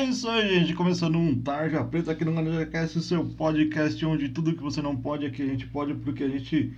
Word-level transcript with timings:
É 0.00 0.04
isso 0.04 0.26
aí, 0.30 0.60
gente. 0.60 0.72
Começando 0.72 1.18
um 1.18 1.38
Tarja 1.42 1.84
Preta 1.84 2.12
aqui 2.12 2.24
no 2.24 2.32
GanajaCast, 2.32 2.96
o 2.96 3.02
seu 3.02 3.22
podcast 3.22 4.06
onde 4.06 4.30
tudo 4.30 4.54
que 4.54 4.62
você 4.62 4.80
não 4.80 4.96
pode 4.96 5.26
aqui 5.26 5.42
a 5.42 5.46
gente 5.46 5.66
pode 5.66 5.92
porque 5.92 6.24
a 6.24 6.28
gente 6.28 6.72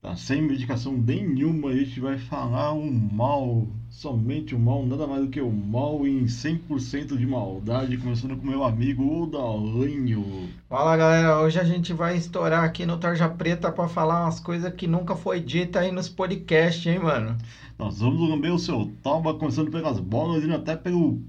tá 0.00 0.16
sem 0.16 0.40
medicação 0.40 0.96
nenhuma. 0.96 1.68
A 1.68 1.76
gente 1.76 2.00
vai 2.00 2.16
falar 2.16 2.72
o 2.72 2.90
mal, 2.90 3.68
somente 3.90 4.54
o 4.54 4.58
mal, 4.58 4.86
nada 4.86 5.06
mais 5.06 5.26
do 5.26 5.28
que 5.28 5.38
o 5.38 5.52
mal 5.52 6.06
em 6.06 6.24
100% 6.24 7.18
de 7.18 7.26
maldade. 7.26 7.98
Começando 7.98 8.34
com 8.38 8.46
meu 8.46 8.64
amigo 8.64 9.24
Odalinho. 9.24 10.48
Fala 10.66 10.96
galera, 10.96 11.38
hoje 11.42 11.60
a 11.60 11.64
gente 11.64 11.92
vai 11.92 12.16
estourar 12.16 12.64
aqui 12.64 12.86
no 12.86 12.96
Tarja 12.96 13.28
Preta 13.28 13.70
pra 13.70 13.86
falar 13.86 14.24
umas 14.24 14.40
coisas 14.40 14.72
que 14.72 14.86
nunca 14.86 15.14
foi 15.14 15.40
dita 15.40 15.80
aí 15.80 15.92
nos 15.92 16.08
podcasts, 16.08 16.86
hein, 16.86 17.00
mano? 17.00 17.36
Nós 17.78 17.98
vamos 17.98 18.30
lamber 18.30 18.54
o 18.54 18.58
seu 18.58 18.90
toba, 19.02 19.34
começando 19.34 19.70
pelas 19.70 20.00
bolas, 20.00 20.42
indo 20.42 20.54
até 20.54 20.74
pelo. 20.74 21.20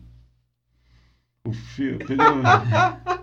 O 1.48 1.54
fio. 1.54 1.98
Pelo... 2.00 2.23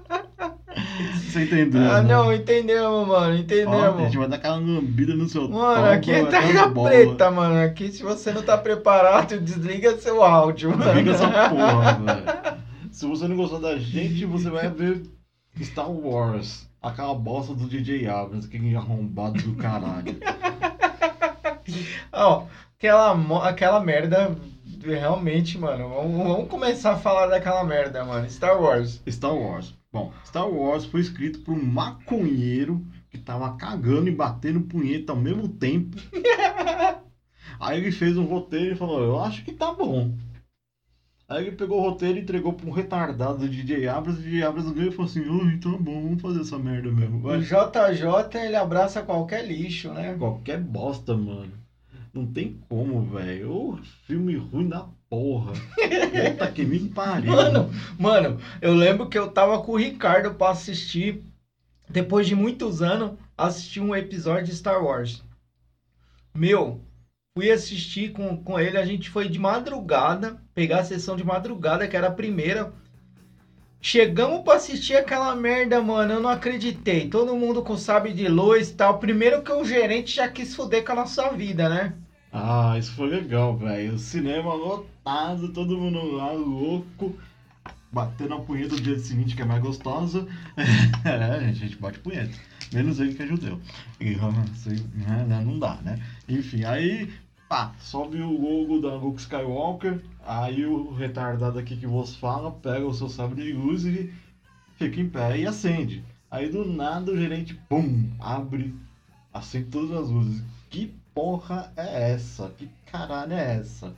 Você 1.25 1.45
entendeu? 1.45 1.83
Ah, 1.91 2.01
né? 2.03 2.09
não, 2.15 2.33
entendemos, 2.33 3.07
mano, 3.09 3.13
Ó, 3.13 3.19
a 3.25 3.33
gente 3.37 3.45
entendemos. 3.45 4.15
vai 4.15 4.29
dar 4.29 4.37
aquela 4.37 4.57
lambida 4.57 5.15
no 5.15 5.29
seu 5.29 5.49
Mano, 5.49 5.87
aqui 5.91 6.13
é 6.13 6.21
as 6.21 6.29
Tarja. 6.31 6.71
Preta, 6.71 7.31
mano. 7.31 7.61
Aqui, 7.61 7.91
se 7.91 8.03
você 8.03 8.33
não 8.33 8.43
tá 8.43 8.57
preparado, 8.57 9.39
desliga 9.43 9.97
seu 9.99 10.23
áudio, 10.23 10.71
mano. 10.77 10.93
Liga 10.95 11.11
essa 11.13 11.27
porra, 11.51 11.95
velho. 11.95 12.59
Se 12.93 13.07
você 13.07 13.27
não 13.27 13.37
gostou 13.37 13.61
da 13.61 13.77
gente, 13.77 14.25
você 14.25 14.49
vai 14.51 14.69
ver 14.71 15.03
Star 15.61 15.91
Wars. 15.91 16.69
Aquela 16.81 17.15
bosta 17.15 17.53
do 17.55 17.67
DJ 17.67 18.07
Abrams, 18.07 18.47
aquele 18.47 18.77
arrombado 18.77 19.41
do 19.43 19.55
caralho. 19.57 20.17
Ó, 22.13 22.45
aquela, 22.79 23.15
mo- 23.15 23.41
aquela 23.43 23.81
merda, 23.81 24.37
realmente, 24.93 25.59
mano. 25.59 25.89
Vamos, 25.89 26.17
vamos 26.17 26.49
começar 26.49 26.93
a 26.93 26.99
falar 26.99 27.27
daquela 27.27 27.65
merda, 27.65 28.05
mano. 28.05 28.29
Star 28.29 28.61
Wars. 28.61 29.01
Star 29.09 29.35
Wars. 29.35 29.75
Bom, 29.93 30.13
Star 30.27 30.49
Wars 30.49 30.85
foi 30.85 31.01
escrito 31.01 31.41
por 31.41 31.53
um 31.53 31.65
maconheiro 31.65 32.85
que 33.11 33.19
tava 33.19 33.57
cagando 33.57 34.09
e 34.09 34.15
batendo 34.15 34.63
punheta 34.63 35.13
ao 35.13 35.19
mesmo 35.19 35.49
tempo. 35.49 35.97
Aí 37.61 37.79
ele 37.79 37.93
fez 37.93 38.17
um 38.17 38.25
roteiro 38.25 38.75
e 38.75 38.79
falou, 38.79 39.03
eu 39.03 39.21
acho 39.21 39.45
que 39.45 39.53
tá 39.53 39.73
bom. 39.73 40.13
Aí 41.29 41.47
ele 41.47 41.57
pegou 41.57 41.79
o 41.79 41.89
roteiro 41.89 42.19
e 42.19 42.23
entregou 42.23 42.53
pra 42.53 42.69
um 42.69 42.73
retardado 42.73 43.39
do 43.39 43.49
DJ 43.49 43.89
Abrams, 43.89 44.21
e 44.21 44.23
o 44.23 44.25
DJ 44.25 44.43
Abrams 44.43 44.75
ganhou 44.75 44.91
e 44.91 44.95
falou 44.95 45.11
assim, 45.11 45.29
oi, 45.29 45.59
tá 45.59 45.71
bom, 45.71 46.03
vamos 46.03 46.21
fazer 46.21 46.41
essa 46.41 46.59
merda 46.59 46.91
mesmo. 46.91 47.19
O 47.19 47.21
Vai. 47.23 47.41
JJ, 47.41 48.39
ele 48.45 48.57
abraça 48.57 49.03
qualquer 49.03 49.47
lixo, 49.47 49.93
né? 49.93 50.15
Qualquer 50.19 50.61
bosta, 50.61 51.17
mano. 51.17 51.64
Não 52.15 52.25
tem 52.25 52.61
como, 52.69 53.05
velho. 53.07 53.81
Filme 54.07 54.37
ruim 54.37 54.69
da 54.69 54.87
porra. 55.11 55.53
Puta 55.53 56.53
que 56.53 56.65
me 56.65 56.89
pariu. 56.89 57.33
Mano, 57.33 57.71
mano, 57.99 58.41
eu 58.63 58.73
lembro 58.73 59.09
que 59.09 59.19
eu 59.19 59.33
tava 59.33 59.61
com 59.61 59.73
o 59.73 59.77
Ricardo 59.77 60.33
pra 60.35 60.51
assistir, 60.51 61.25
depois 61.89 62.29
de 62.29 62.37
muitos 62.37 62.81
anos, 62.83 63.19
assistir 63.37 63.81
um 63.81 63.97
episódio 63.97 64.45
de 64.45 64.55
Star 64.55 64.81
Wars. 64.81 65.25
Meu, 66.33 66.81
fui 67.37 67.51
assistir 67.51 68.13
com, 68.13 68.37
com 68.37 68.61
ele, 68.61 68.79
a 68.79 68.87
gente 68.87 69.11
foi 69.11 69.29
de 69.29 69.41
madrugada, 69.41 70.41
pegar 70.55 70.81
a 70.81 70.85
sessão 70.85 71.17
de 71.17 71.25
madrugada, 71.25 71.89
que 71.89 71.97
era 71.97 72.07
a 72.07 72.13
primeira. 72.13 72.73
Chegamos 73.81 74.45
pra 74.45 74.55
assistir 74.55 74.95
aquela 74.95 75.35
merda, 75.35 75.83
mano, 75.83 76.15
eu 76.15 76.21
não 76.21 76.31
acreditei. 76.31 77.09
Todo 77.09 77.37
mundo 77.37 77.61
com 77.65 77.77
sabre 77.77 78.13
de 78.13 78.29
luz 78.29 78.71
e 78.71 78.75
tal. 78.75 78.99
Primeiro 79.01 79.43
que 79.43 79.53
o 79.53 79.65
gerente 79.65 80.15
já 80.15 80.29
quis 80.29 80.55
fuder 80.55 80.85
com 80.85 80.93
a 80.93 80.95
nossa 80.95 81.31
vida, 81.33 81.69
né? 81.69 81.93
Ah, 82.37 82.77
isso 82.77 82.91
foi 82.95 83.09
legal, 83.11 83.57
velho. 83.57 83.97
Cinema 83.97 84.53
lotado, 84.55 85.53
todo 85.53 85.79
mundo 85.79 86.17
lá 86.17 86.33
louco. 86.33 87.17
Batendo 87.93 88.35
a 88.35 88.41
punheta 88.41 88.75
do 88.75 88.83
dia 88.83 88.99
seguinte, 88.99 89.37
que 89.37 89.43
é 89.43 89.45
mais 89.45 89.63
gostosa. 89.63 90.27
é, 91.05 91.15
a 91.15 91.53
gente 91.53 91.77
bate 91.77 92.01
punheta. 92.01 92.37
Menos 92.73 92.99
ele 92.99 93.15
que 93.15 93.23
é 93.23 93.27
judeu. 93.29 93.61
E, 94.01 94.17
assim, 94.53 94.85
não 95.47 95.61
dá, 95.61 95.77
né? 95.77 96.03
Enfim, 96.29 96.65
aí, 96.65 97.09
pá, 97.49 97.73
sobe 97.79 98.21
o 98.21 98.33
logo 98.33 98.81
da 98.81 98.97
Luke 98.97 99.21
Skywalker. 99.21 100.03
Aí 100.27 100.67
o 100.67 100.93
retardado 100.93 101.57
aqui 101.57 101.77
que 101.77 101.87
vos 101.87 102.17
fala, 102.17 102.51
pega 102.51 102.85
o 102.85 102.93
seu 102.93 103.09
sabre 103.09 103.45
de 103.45 103.53
luz 103.53 103.85
e 103.85 104.13
fica 104.77 105.01
em 105.01 105.09
pé 105.09 105.39
e 105.39 105.47
acende. 105.47 106.03
Aí 106.29 106.51
do 106.51 106.65
nada 106.65 107.13
o 107.13 107.17
gerente, 107.17 107.55
pum, 107.69 108.11
abre, 108.19 108.75
acende 109.33 109.67
todas 109.67 109.93
as 109.93 110.11
luzes. 110.11 110.43
Que 110.69 110.93
porra 111.15 111.73
é 111.77 112.13
essa? 112.13 112.51
Que 112.51 112.69
caralho 112.87 113.33
é 113.33 113.57
essa? 113.57 113.95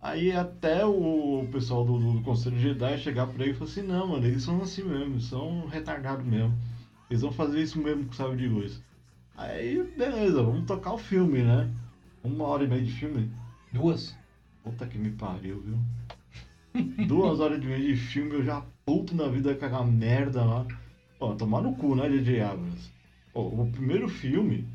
Aí 0.00 0.32
até 0.32 0.84
o 0.84 1.46
pessoal 1.50 1.84
do, 1.84 1.98
do 1.98 2.22
Conselho 2.22 2.58
Jedi 2.58 2.98
chegar 2.98 3.26
pra 3.26 3.44
ele 3.44 3.52
e 3.52 3.54
falar 3.54 3.70
assim, 3.70 3.82
não, 3.82 4.08
mano, 4.08 4.26
eles 4.26 4.42
são 4.42 4.60
assim 4.62 4.82
mesmo, 4.82 5.14
eles 5.14 5.24
são 5.24 5.66
retardados 5.66 6.24
mesmo. 6.24 6.56
Eles 7.10 7.22
vão 7.22 7.32
fazer 7.32 7.62
isso 7.62 7.80
mesmo 7.80 8.04
com 8.04 8.12
sabre 8.12 8.36
de 8.36 8.48
luz. 8.48 8.82
Aí, 9.36 9.82
beleza, 9.96 10.42
vamos 10.42 10.66
tocar 10.66 10.92
o 10.92 10.98
filme, 10.98 11.42
né? 11.42 11.70
Uma 12.22 12.44
hora 12.44 12.64
e 12.64 12.68
meia 12.68 12.82
de 12.82 12.92
filme. 12.92 13.30
Duas. 13.72 14.16
Puta 14.62 14.86
que 14.86 14.98
me 14.98 15.10
pariu, 15.10 15.62
viu? 15.62 15.78
Duas 17.06 17.40
horas 17.40 17.62
e 17.62 17.66
meia 17.66 17.80
de 17.80 17.96
filme, 17.96 18.34
eu 18.34 18.44
já 18.44 18.62
puto 18.84 19.14
na 19.14 19.28
vida 19.28 19.54
com 19.54 19.64
aquela 19.64 19.84
merda 19.84 20.44
lá. 20.44 20.66
Pô, 21.18 21.34
tomar 21.34 21.60
no 21.60 21.74
cu, 21.74 21.94
né, 21.96 22.08
DJ 22.08 22.42
Abrams? 22.42 22.90
Pô, 23.32 23.48
o 23.48 23.70
primeiro 23.70 24.08
filme 24.08 24.68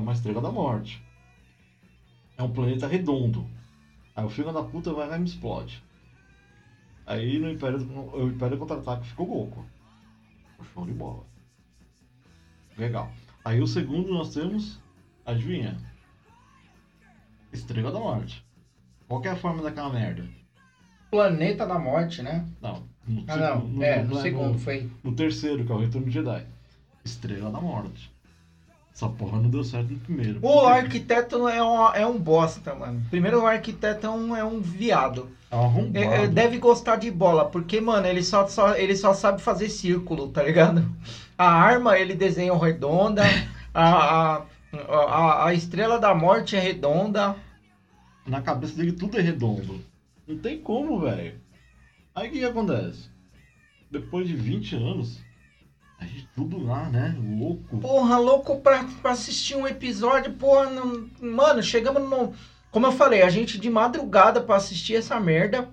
é 0.00 0.02
uma 0.02 0.12
estrela 0.12 0.40
da 0.40 0.50
morte. 0.50 1.02
É 2.36 2.42
um 2.42 2.50
planeta 2.50 2.86
redondo. 2.88 3.46
Aí 4.16 4.24
o 4.24 4.30
filho 4.30 4.52
da 4.52 4.62
puta 4.62 4.92
vai 4.92 5.06
lá 5.08 5.16
e 5.16 5.20
me 5.20 5.26
explode. 5.26 5.82
Aí 7.06 7.38
no 7.38 7.50
Império, 7.50 7.78
o 8.14 8.28
Império 8.28 8.58
Contra-Ataque 8.58 9.06
ficou 9.08 9.28
louco. 9.28 9.64
Ficou 10.52 10.66
show 10.72 10.86
de 10.86 10.92
bola. 10.92 11.24
Legal. 12.78 13.10
Aí 13.44 13.60
o 13.60 13.66
segundo 13.66 14.12
nós 14.12 14.32
temos, 14.32 14.80
adivinha? 15.26 15.76
Estrela 17.52 17.90
da 17.92 17.98
Morte. 17.98 18.44
Qual 19.08 19.22
é 19.24 19.28
a 19.28 19.36
forma 19.36 19.62
daquela 19.62 19.90
merda? 19.92 20.26
Planeta 21.10 21.66
da 21.66 21.78
Morte, 21.78 22.22
né? 22.22 22.46
Não. 22.62 22.88
No, 23.06 23.24
Ah, 23.26 23.36
não. 23.36 23.64
no- 23.68 23.82
é, 23.82 24.02
no- 24.02 24.08
no 24.10 24.14
no- 24.14 24.20
segundo 24.22 24.58
foi. 24.58 24.90
No 25.02 25.12
terceiro, 25.14 25.64
que 25.64 25.72
é 25.72 25.74
o 25.74 25.78
Retorno 25.78 26.06
de 26.06 26.12
Jedi. 26.12 26.46
Estrela 27.04 27.50
da 27.50 27.60
Morte. 27.60 28.10
Essa 28.94 29.08
porra 29.08 29.40
não 29.40 29.48
deu 29.48 29.64
certo 29.64 29.92
no 29.92 29.98
primeiro. 30.00 30.40
O 30.42 30.66
arquiteto 30.66 31.48
é 31.48 31.62
um, 31.62 31.94
é 31.94 32.06
um 32.06 32.18
bosta, 32.18 32.74
mano. 32.74 33.02
Primeiro, 33.08 33.42
o 33.42 33.46
arquiteto 33.46 34.06
é 34.06 34.10
um, 34.10 34.36
é 34.36 34.44
um 34.44 34.60
viado. 34.60 35.30
É 35.50 35.56
um 35.56 35.64
arrombado. 35.64 35.98
É- 35.98 36.24
é- 36.24 36.28
deve 36.28 36.58
gostar 36.58 36.96
de 36.96 37.10
bola, 37.10 37.46
porque, 37.48 37.80
mano, 37.80 38.06
ele 38.06 38.22
só, 38.22 38.46
só- 38.46 38.74
ele 38.76 38.94
só 38.96 39.14
sabe 39.14 39.40
fazer 39.40 39.68
círculo, 39.70 40.28
tá 40.28 40.42
ligado? 40.42 40.84
A 41.38 41.50
arma 41.50 41.98
ele 41.98 42.14
desenha 42.14 42.54
redonda, 42.56 43.22
a, 43.72 44.34
a, 44.36 44.46
a, 44.88 45.46
a 45.46 45.54
estrela 45.54 45.98
da 45.98 46.14
morte 46.14 46.54
é 46.56 46.60
redonda. 46.60 47.34
Na 48.26 48.42
cabeça 48.42 48.74
dele 48.76 48.92
tudo 48.92 49.18
é 49.18 49.22
redondo. 49.22 49.80
Não 50.28 50.36
tem 50.36 50.60
como, 50.60 51.00
velho. 51.00 51.40
Aí 52.14 52.28
o 52.28 52.32
que, 52.32 52.38
que 52.40 52.44
acontece? 52.44 53.08
Depois 53.90 54.28
de 54.28 54.36
20 54.36 54.76
anos, 54.76 55.20
a 56.00 56.04
gente 56.06 56.26
tudo 56.34 56.58
lá, 56.64 56.88
né? 56.88 57.14
Louco. 57.38 57.78
Porra, 57.78 58.16
louco 58.18 58.60
pra, 58.60 58.84
pra 59.02 59.12
assistir 59.12 59.54
um 59.54 59.66
episódio, 59.68 60.32
porra, 60.34 60.70
não- 60.70 61.08
mano, 61.20 61.62
chegamos 61.62 62.02
no. 62.02 62.34
Como 62.70 62.86
eu 62.86 62.92
falei, 62.92 63.22
a 63.22 63.28
gente 63.30 63.58
de 63.58 63.68
madrugada 63.68 64.40
pra 64.40 64.56
assistir 64.56 64.96
essa 64.96 65.20
merda. 65.20 65.68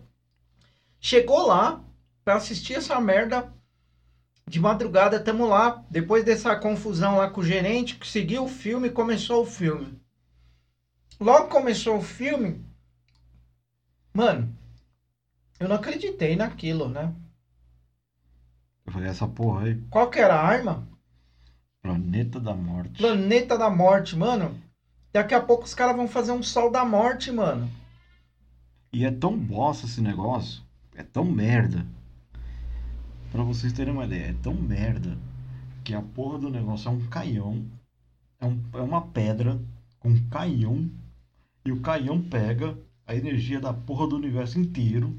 Chegou 1.00 1.48
lá 1.48 1.84
pra 2.26 2.36
assistir 2.36 2.74
essa 2.76 3.00
merda. 3.00 3.54
De 4.50 4.60
madrugada, 4.60 5.20
tamo 5.20 5.46
lá. 5.46 5.84
Depois 5.90 6.24
dessa 6.24 6.56
confusão 6.56 7.18
lá 7.18 7.30
com 7.30 7.42
o 7.42 7.46
gerente, 7.46 7.96
que 7.96 8.08
seguiu 8.08 8.46
o 8.46 8.50
filme, 8.50 8.90
começou 8.90 9.44
o 9.44 9.46
filme. 9.46 10.00
Logo 11.20 11.48
começou 11.50 11.98
o 11.98 12.02
filme. 12.02 12.66
Mano, 14.14 14.56
eu 15.60 15.68
não 15.68 15.76
acreditei 15.76 16.36
naquilo, 16.36 16.88
né? 16.90 17.14
Eu 18.88 18.94
falei, 18.94 19.10
essa 19.10 19.28
porra 19.28 19.66
aí, 19.66 19.82
Qual 19.90 20.10
que 20.10 20.18
era 20.18 20.34
a 20.36 20.48
arma? 20.48 20.88
Planeta 21.84 22.40
da 22.40 22.56
Morte. 22.56 22.98
Planeta 22.98 23.58
da 23.58 23.70
Morte, 23.70 24.16
mano. 24.16 24.60
Daqui 25.12 25.34
a 25.34 25.42
pouco 25.42 25.66
os 25.66 25.74
caras 25.74 25.96
vão 25.96 26.08
fazer 26.08 26.32
um 26.32 26.42
sol 26.42 26.72
da 26.72 26.86
morte, 26.86 27.32
mano. 27.32 27.70
E 28.94 29.04
é 29.06 29.12
tão 29.12 29.38
bosta 29.38 29.86
esse 29.86 30.00
negócio, 30.02 30.64
é 30.96 31.04
tão 31.04 31.26
merda. 31.26 31.86
Pra 33.32 33.44
vocês 33.44 33.74
terem 33.74 33.94
uma 33.94 34.06
ideia, 34.06 34.28
é 34.30 34.34
tão 34.42 34.54
merda 34.54 35.18
que 35.84 35.94
a 35.94 36.02
porra 36.02 36.40
do 36.40 36.50
negócio 36.50 36.88
é 36.88 36.92
um 36.92 37.08
caião, 37.08 37.66
é, 38.40 38.46
um- 38.46 38.64
é 38.74 38.82
uma 38.82 39.02
pedra 39.08 39.60
com 40.00 40.10
um 40.10 40.30
caião, 40.30 40.90
e 41.66 41.72
o 41.72 41.82
caião 41.82 42.22
pega 42.22 42.78
a 43.06 43.16
energia 43.16 43.60
da 43.60 43.74
porra 43.74 44.08
do 44.08 44.16
universo 44.16 44.60
inteiro, 44.60 45.18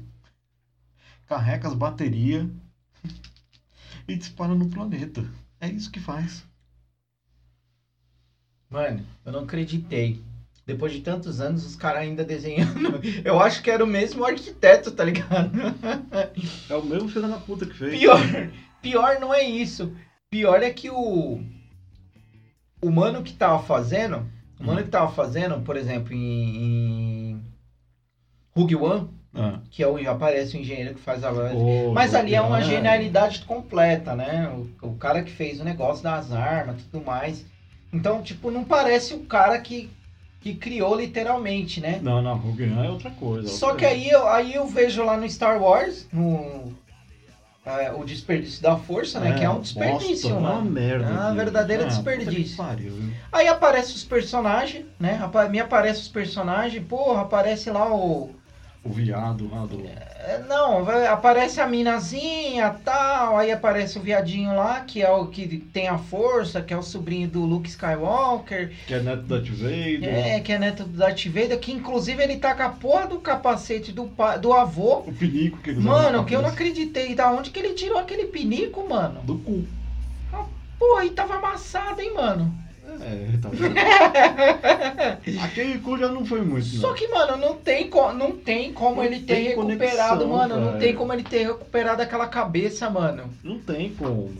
carrega 1.27 1.67
as 1.67 1.73
baterias 1.75 2.47
e 4.11 4.17
dispara 4.17 4.55
no 4.55 4.69
planeta. 4.69 5.23
É 5.59 5.67
isso 5.67 5.91
que 5.91 5.99
faz. 5.99 6.43
Mano, 8.69 9.05
eu 9.25 9.31
não 9.31 9.41
acreditei. 9.41 10.21
Depois 10.65 10.93
de 10.93 11.01
tantos 11.01 11.41
anos, 11.41 11.65
os 11.65 11.75
caras 11.75 12.03
ainda 12.03 12.23
desenhando. 12.23 13.01
Eu 13.25 13.39
acho 13.39 13.63
que 13.63 13.71
era 13.71 13.83
o 13.83 13.87
mesmo 13.87 14.23
arquiteto, 14.23 14.91
tá 14.91 15.03
ligado? 15.03 15.51
É 16.69 16.75
o 16.75 16.85
mesmo 16.85 17.09
filho 17.09 17.27
da 17.27 17.39
puta 17.39 17.65
que 17.65 17.73
fez. 17.73 17.97
Pior, 17.97 18.19
pior 18.79 19.19
não 19.19 19.33
é 19.33 19.41
isso. 19.41 19.91
Pior 20.29 20.61
é 20.61 20.69
que 20.69 20.91
o. 20.91 21.41
O 22.79 22.91
mano 22.91 23.23
que 23.23 23.33
tava 23.33 23.63
fazendo. 23.63 24.29
O 24.59 24.63
mano 24.63 24.83
que 24.83 24.89
tava 24.89 25.11
fazendo, 25.11 25.59
por 25.61 25.75
exemplo, 25.75 26.13
em. 26.13 27.31
em 27.31 27.43
Rogue 28.51 28.75
One, 28.75 29.09
Ah. 29.33 29.59
que 29.69 29.83
é 29.83 29.87
o, 29.87 30.09
aparece 30.09 30.57
o 30.57 30.59
engenheiro 30.59 30.95
que 30.95 31.01
faz 31.01 31.23
a. 31.23 31.31
Ô, 31.31 31.93
Mas 31.93 32.15
ali 32.15 32.33
é 32.33 32.41
uma 32.41 32.59
é. 32.59 32.63
genialidade 32.63 33.41
completa, 33.45 34.15
né? 34.15 34.49
O, 34.81 34.87
o 34.87 34.95
cara 34.95 35.21
que 35.21 35.31
fez 35.31 35.59
o 35.59 35.63
negócio 35.63 36.03
das 36.03 36.31
armas 36.31 36.81
e 36.81 36.85
tudo 36.85 37.05
mais. 37.05 37.45
Então, 37.93 38.21
tipo, 38.21 38.49
não 38.49 38.63
parece 38.63 39.13
o 39.13 39.19
cara 39.19 39.59
que, 39.59 39.89
que 40.41 40.55
criou 40.55 40.95
literalmente, 40.95 41.79
né? 41.79 41.99
Não, 42.01 42.21
não, 42.21 42.37
Rogue 42.37 42.63
One 42.63 42.87
é 42.87 42.89
outra 42.89 43.11
coisa. 43.11 43.47
Só 43.47 43.67
outra 43.67 43.79
que 43.79 43.85
aí 43.85 44.09
eu, 44.09 44.27
aí 44.27 44.53
eu 44.55 44.65
vejo 44.67 45.03
lá 45.03 45.15
no 45.15 45.29
Star 45.29 45.61
Wars, 45.61 46.07
no, 46.11 46.73
é, 47.65 47.91
o 47.91 48.03
desperdício 48.03 48.63
da 48.63 48.77
força, 48.77 49.19
né? 49.19 49.37
que 49.37 49.43
é 49.43 49.49
um 49.49 49.59
desperdício, 49.59 50.29
bosta, 50.29 50.33
uma 50.39 50.55
mano. 50.55 50.71
merda. 50.71 51.05
É 51.05 51.11
uma 51.11 51.33
verdadeira 51.33 51.83
que 51.83 51.89
desperdício. 51.89 52.57
pariu? 52.57 52.93
Aí 53.31 53.47
aparece 53.47 53.93
os 53.93 54.03
personagens, 54.03 54.85
né? 54.99 55.19
Me 55.51 55.59
aparece 55.59 56.01
os 56.01 56.07
personagens, 56.07 56.83
porra, 56.87 57.21
aparece 57.21 57.69
lá 57.69 57.93
o. 57.93 58.31
O 58.81 58.89
viado 58.89 59.49
lá 59.51 59.65
do. 59.65 59.85
é, 59.85 60.41
Não, 60.47 60.85
vai- 60.85 61.05
aparece 61.05 61.59
a 61.59 61.67
minazinha 61.67 62.69
tal, 62.83 63.37
aí 63.37 63.51
aparece 63.51 63.99
o 63.99 64.01
viadinho 64.01 64.55
lá, 64.55 64.79
que 64.81 65.01
é 65.01 65.09
o 65.09 65.27
que 65.27 65.57
tem 65.73 65.89
a 65.89 65.97
força, 65.97 66.61
que 66.61 66.73
é 66.73 66.77
o 66.77 66.81
sobrinho 66.81 67.27
do 67.27 67.43
Luke 67.43 67.67
Skywalker, 67.69 68.71
Que 68.87 68.93
é 68.93 69.01
neto 69.01 69.23
da 69.23 69.35
Darth 69.35 69.49
Vader. 69.49 70.03
é, 70.05 70.39
que 70.39 70.53
é 70.53 70.57
neto 70.57 70.85
do 70.85 70.97
Darth 70.97 71.25
Vader, 71.25 71.59
que 71.59 71.73
inclusive 71.73 72.23
ele 72.23 72.37
tá 72.37 72.55
com 72.55 72.63
a 72.63 72.69
porra 72.69 73.05
do 73.07 73.19
capacete 73.19 73.91
do, 73.91 74.09
do 74.41 74.53
avô. 74.53 74.99
O 74.99 75.11
pinico 75.11 75.57
que 75.57 75.71
ele 75.71 75.81
Mano, 75.81 76.23
que 76.23 76.33
eu 76.33 76.41
não 76.41 76.49
acreditei. 76.49 77.13
Da 77.15 77.29
onde 77.31 77.51
que 77.51 77.59
ele 77.59 77.73
tirou 77.73 77.97
aquele 77.99 78.25
pinico, 78.27 78.87
mano? 78.87 79.21
Do 79.23 79.35
cu. 79.39 79.65
Porra, 80.79 81.03
e 81.03 81.09
tava 81.09 81.35
amassado, 81.35 81.99
hein, 82.01 82.13
mano? 82.15 82.53
É, 83.01 83.37
tá 83.41 83.49
vendo? 83.49 83.75
Aquele 85.43 85.79
cu 85.79 85.97
já 85.97 86.07
não 86.09 86.25
foi 86.25 86.41
muito, 86.41 86.65
Só 86.67 86.89
não. 86.89 86.95
que, 86.95 87.07
mano, 87.07 87.37
não 87.37 87.55
tem, 87.55 87.89
co- 87.89 88.13
não 88.13 88.31
tem 88.35 88.73
como 88.73 88.97
Não 88.97 89.03
ele 89.03 89.19
ter 89.21 89.35
tem 89.35 89.43
recuperado, 89.49 90.25
conexão, 90.25 90.27
mano. 90.27 90.55
Não 90.59 90.67
velho. 90.67 90.79
tem 90.79 90.95
como 90.95 91.13
ele 91.13 91.23
ter 91.23 91.45
recuperado 91.47 92.01
aquela 92.01 92.27
cabeça, 92.27 92.89
mano. 92.89 93.29
Não 93.43 93.59
tem 93.59 93.93
como. 93.95 94.33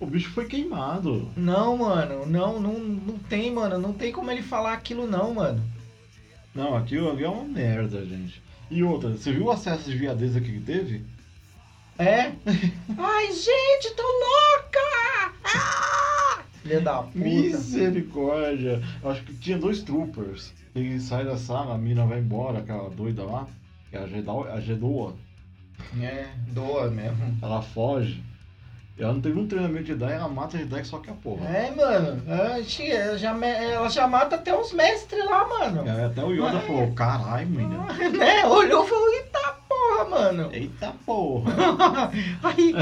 O 0.00 0.06
bicho 0.06 0.30
foi 0.32 0.46
queimado. 0.46 1.30
Não, 1.36 1.76
mano. 1.78 2.26
Não, 2.26 2.60
não, 2.60 2.78
não 2.78 3.18
tem, 3.18 3.50
mano. 3.52 3.78
Não 3.78 3.92
tem 3.92 4.10
como 4.12 4.30
ele 4.30 4.42
falar 4.42 4.72
aquilo, 4.72 5.06
não, 5.06 5.32
mano. 5.34 5.62
Não, 6.54 6.76
aquilo 6.76 7.10
ali 7.10 7.24
é 7.24 7.28
uma 7.28 7.44
merda, 7.44 8.04
gente. 8.04 8.42
E 8.70 8.82
outra, 8.82 9.10
você 9.10 9.32
viu 9.32 9.44
o 9.46 9.50
acesso 9.50 9.88
de 9.90 9.96
viadeza 9.96 10.40
que 10.40 10.48
ele 10.48 10.60
teve? 10.60 11.04
É? 11.98 12.32
Ai, 12.98 13.26
gente, 13.32 13.94
tô 13.94 14.02
louca! 14.02 15.32
Ah! 15.44 15.83
Filha 16.64 16.80
da 16.80 17.02
puta. 17.02 17.18
Misericórdia. 17.18 18.82
Eu 19.02 19.10
acho 19.10 19.22
que 19.22 19.34
tinha 19.34 19.58
dois 19.58 19.82
troopers. 19.82 20.52
Ele 20.74 20.98
sai 20.98 21.24
da 21.24 21.36
sala, 21.36 21.74
a 21.74 21.78
mina 21.78 22.04
vai 22.04 22.18
embora, 22.18 22.58
aquela 22.58 22.90
doida 22.90 23.22
lá. 23.22 23.46
Que 23.90 23.96
é 23.96 24.00
a 24.00 24.06
Jedal- 24.08 24.48
a 24.52 24.60
Gedoa. 24.60 25.14
É, 26.00 26.26
doa 26.48 26.90
mesmo. 26.90 27.36
Ela 27.42 27.62
foge. 27.62 28.22
Ela 28.98 29.12
não 29.12 29.20
teve 29.20 29.38
um 29.38 29.46
treinamento 29.46 29.82
de 29.84 29.88
Jedi, 29.92 30.12
ela 30.12 30.28
mata 30.28 30.56
Jedi 30.56 30.84
só 30.84 30.98
que 30.98 31.10
a 31.10 31.14
porra. 31.14 31.46
É, 31.48 31.70
mano. 31.74 32.22
A 32.32 32.60
gente- 32.60 32.90
Ela 32.90 33.18
já, 33.18 33.36
ela 33.46 33.88
já 33.88 34.06
mata 34.08 34.36
até 34.36 34.56
os 34.56 34.72
mestres 34.72 35.24
lá, 35.24 35.46
mano. 35.48 35.82
Aí 35.82 36.04
até 36.04 36.24
o 36.24 36.32
Yoda 36.32 36.58
Ai. 36.58 36.66
falou, 36.66 36.92
caralho, 36.92 37.48
menina. 37.48 37.86
né? 38.16 38.46
Olhou 38.46 38.84
e 38.84 38.88
falou, 38.88 39.10
eita 39.14 39.56
porra, 39.68 40.04
mano. 40.10 40.48
Eita 40.52 40.94
porra. 41.04 41.52
aí, 42.42 42.74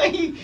aí, 0.00 0.38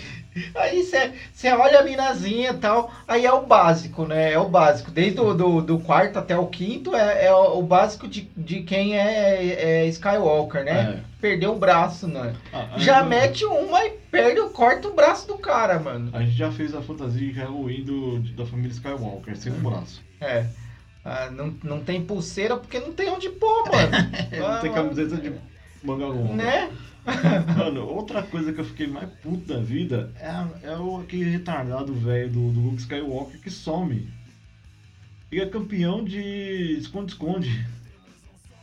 aí 0.55 0.83
você 0.83 1.51
olha 1.51 1.79
a 1.79 1.83
minazinha 1.83 2.51
e 2.51 2.57
tal, 2.57 2.91
aí 3.07 3.25
é 3.25 3.31
o 3.31 3.45
básico, 3.45 4.05
né? 4.05 4.31
É 4.33 4.39
o 4.39 4.49
básico. 4.49 4.91
Desde 4.91 5.19
o 5.19 5.33
do, 5.33 5.61
do 5.61 5.79
quarto 5.79 6.19
até 6.19 6.37
o 6.37 6.47
quinto 6.47 6.95
é, 6.95 7.25
é 7.25 7.33
o, 7.33 7.59
o 7.59 7.63
básico 7.63 8.07
de, 8.07 8.29
de 8.35 8.61
quem 8.63 8.97
é, 8.97 9.81
é 9.81 9.87
Skywalker, 9.87 10.63
né? 10.63 10.99
É. 10.99 11.13
Perdeu 11.21 11.53
o 11.53 11.59
braço, 11.59 12.07
né? 12.07 12.35
Ah, 12.51 12.69
Já 12.77 13.01
aí- 13.01 13.07
mete 13.07 13.45
uma 13.45 13.85
e 13.85 13.91
perde, 14.11 14.41
corta 14.49 14.87
o 14.87 14.93
braço 14.93 15.27
do 15.27 15.37
cara, 15.37 15.79
mano. 15.79 16.09
A 16.13 16.21
gente 16.21 16.37
já 16.37 16.51
fez 16.51 16.75
a 16.75 16.81
fantasia 16.81 17.31
de 17.31 17.39
Halloween 17.39 17.83
do, 17.83 18.19
da 18.35 18.45
família 18.45 18.71
Skywalker, 18.71 19.35
sem 19.37 19.51
um 19.53 19.59
braço. 19.59 20.01
É. 20.19 20.45
Ah, 21.05 21.29
não, 21.31 21.53
não 21.63 21.81
tem 21.81 22.01
pulseira 22.03 22.55
porque 22.55 22.79
não 22.79 22.93
tem 22.93 23.09
onde 23.09 23.29
pôr, 23.29 23.69
mano. 23.69 23.91
não 24.39 24.61
tem 24.61 24.71
camiseta 24.71 25.17
de 25.17 25.33
manga 25.83 26.05
longa. 26.05 26.33
Né? 26.33 26.69
Mano, 27.57 27.85
outra 27.87 28.23
coisa 28.23 28.53
que 28.53 28.59
eu 28.61 28.65
fiquei 28.65 28.87
mais 28.87 29.09
puto 29.21 29.45
da 29.53 29.59
vida 29.59 30.11
é, 30.19 30.67
é 30.71 30.77
o, 30.77 31.01
aquele 31.01 31.25
retardado 31.29 31.93
velho 31.93 32.29
do, 32.29 32.51
do 32.51 32.59
Luke 32.61 32.81
Skywalker 32.81 33.39
que 33.39 33.51
some. 33.51 34.07
Ele 35.31 35.41
é 35.41 35.45
campeão 35.45 36.03
de 36.03 36.77
esconde-esconde. 36.79 37.65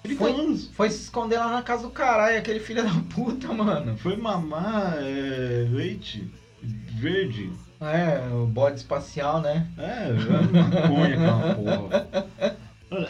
30 0.02 0.19
Foi- 0.19 0.32
anos. 0.32 0.70
Foi 0.72 0.90
se 0.90 1.02
esconder 1.02 1.38
lá 1.38 1.50
na 1.52 1.62
casa 1.62 1.82
do 1.82 1.90
caralho, 1.90 2.38
aquele 2.38 2.60
filho 2.60 2.82
da 2.82 2.90
puta, 3.14 3.52
mano. 3.52 3.96
Foi 3.98 4.16
mamar 4.16 4.94
é, 4.98 5.66
leite 5.70 6.31
verde. 6.62 7.50
É, 7.81 8.28
o 8.34 8.46
bode 8.46 8.76
espacial, 8.78 9.40
né? 9.40 9.66
É, 9.78 10.08
é 10.10 10.12
maconha 10.52 11.14
aquela 11.14 11.54
porra. 11.56 12.50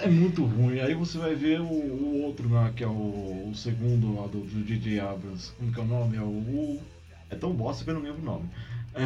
É 0.02 0.08
muito 0.08 0.44
ruim. 0.44 0.80
Aí 0.80 0.94
você 0.94 1.18
vai 1.18 1.34
ver 1.34 1.60
o, 1.60 1.64
o 1.64 2.22
outro 2.22 2.48
lá, 2.48 2.70
que 2.72 2.82
é 2.82 2.86
o, 2.86 3.50
o 3.50 3.54
segundo 3.54 4.14
lá 4.14 4.26
do, 4.26 4.40
do 4.40 4.64
DJ 4.64 5.00
Abrams. 5.00 5.52
Como 5.52 5.72
que 5.72 5.78
é 5.78 5.82
o 5.82 5.86
nome? 5.86 6.16
É 6.16 6.22
o. 6.22 6.80
é 7.28 7.36
tão 7.36 7.52
bosta 7.52 7.84
que 7.84 7.90
eu 7.90 7.94
não 7.94 8.02
lembro 8.02 8.22
o 8.22 8.24
nome. 8.24 8.48
É, 8.94 9.02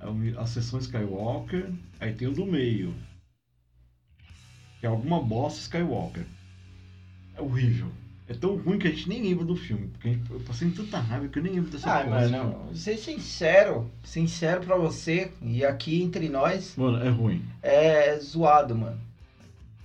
é 0.00 0.38
a 0.40 0.46
sessão 0.46 0.78
Skywalker. 0.78 1.68
Aí 1.98 2.14
tem 2.14 2.28
o 2.28 2.32
do 2.32 2.46
meio. 2.46 2.94
Que 4.78 4.86
é 4.86 4.88
alguma 4.88 5.20
bosta 5.20 5.60
Skywalker. 5.60 6.24
É 7.34 7.40
horrível. 7.40 7.90
É 8.26 8.32
tão 8.32 8.56
ruim 8.56 8.78
que 8.78 8.88
a 8.88 8.90
gente 8.90 9.06
nem 9.08 9.22
lembra 9.22 9.44
do 9.44 9.54
filme. 9.54 9.88
Porque 9.88 10.08
gente- 10.14 10.30
eu 10.30 10.40
passei 10.40 10.70
tanta 10.70 10.98
raiva 10.98 11.28
que 11.28 11.38
eu 11.38 11.42
nem 11.42 11.52
lembro 11.52 11.70
dessa 11.70 11.90
Ah, 11.92 12.04
porra. 12.04 12.20
mano, 12.28 12.74
ser 12.74 12.96
sincero, 12.96 13.90
sincero 14.02 14.62
pra 14.62 14.76
você, 14.76 15.30
e 15.42 15.62
aqui 15.64 16.02
entre 16.02 16.28
nós, 16.30 16.74
Mano, 16.76 17.04
é 17.04 17.10
ruim. 17.10 17.42
é 17.62 18.16
zoado, 18.18 18.74
mano. 18.74 18.98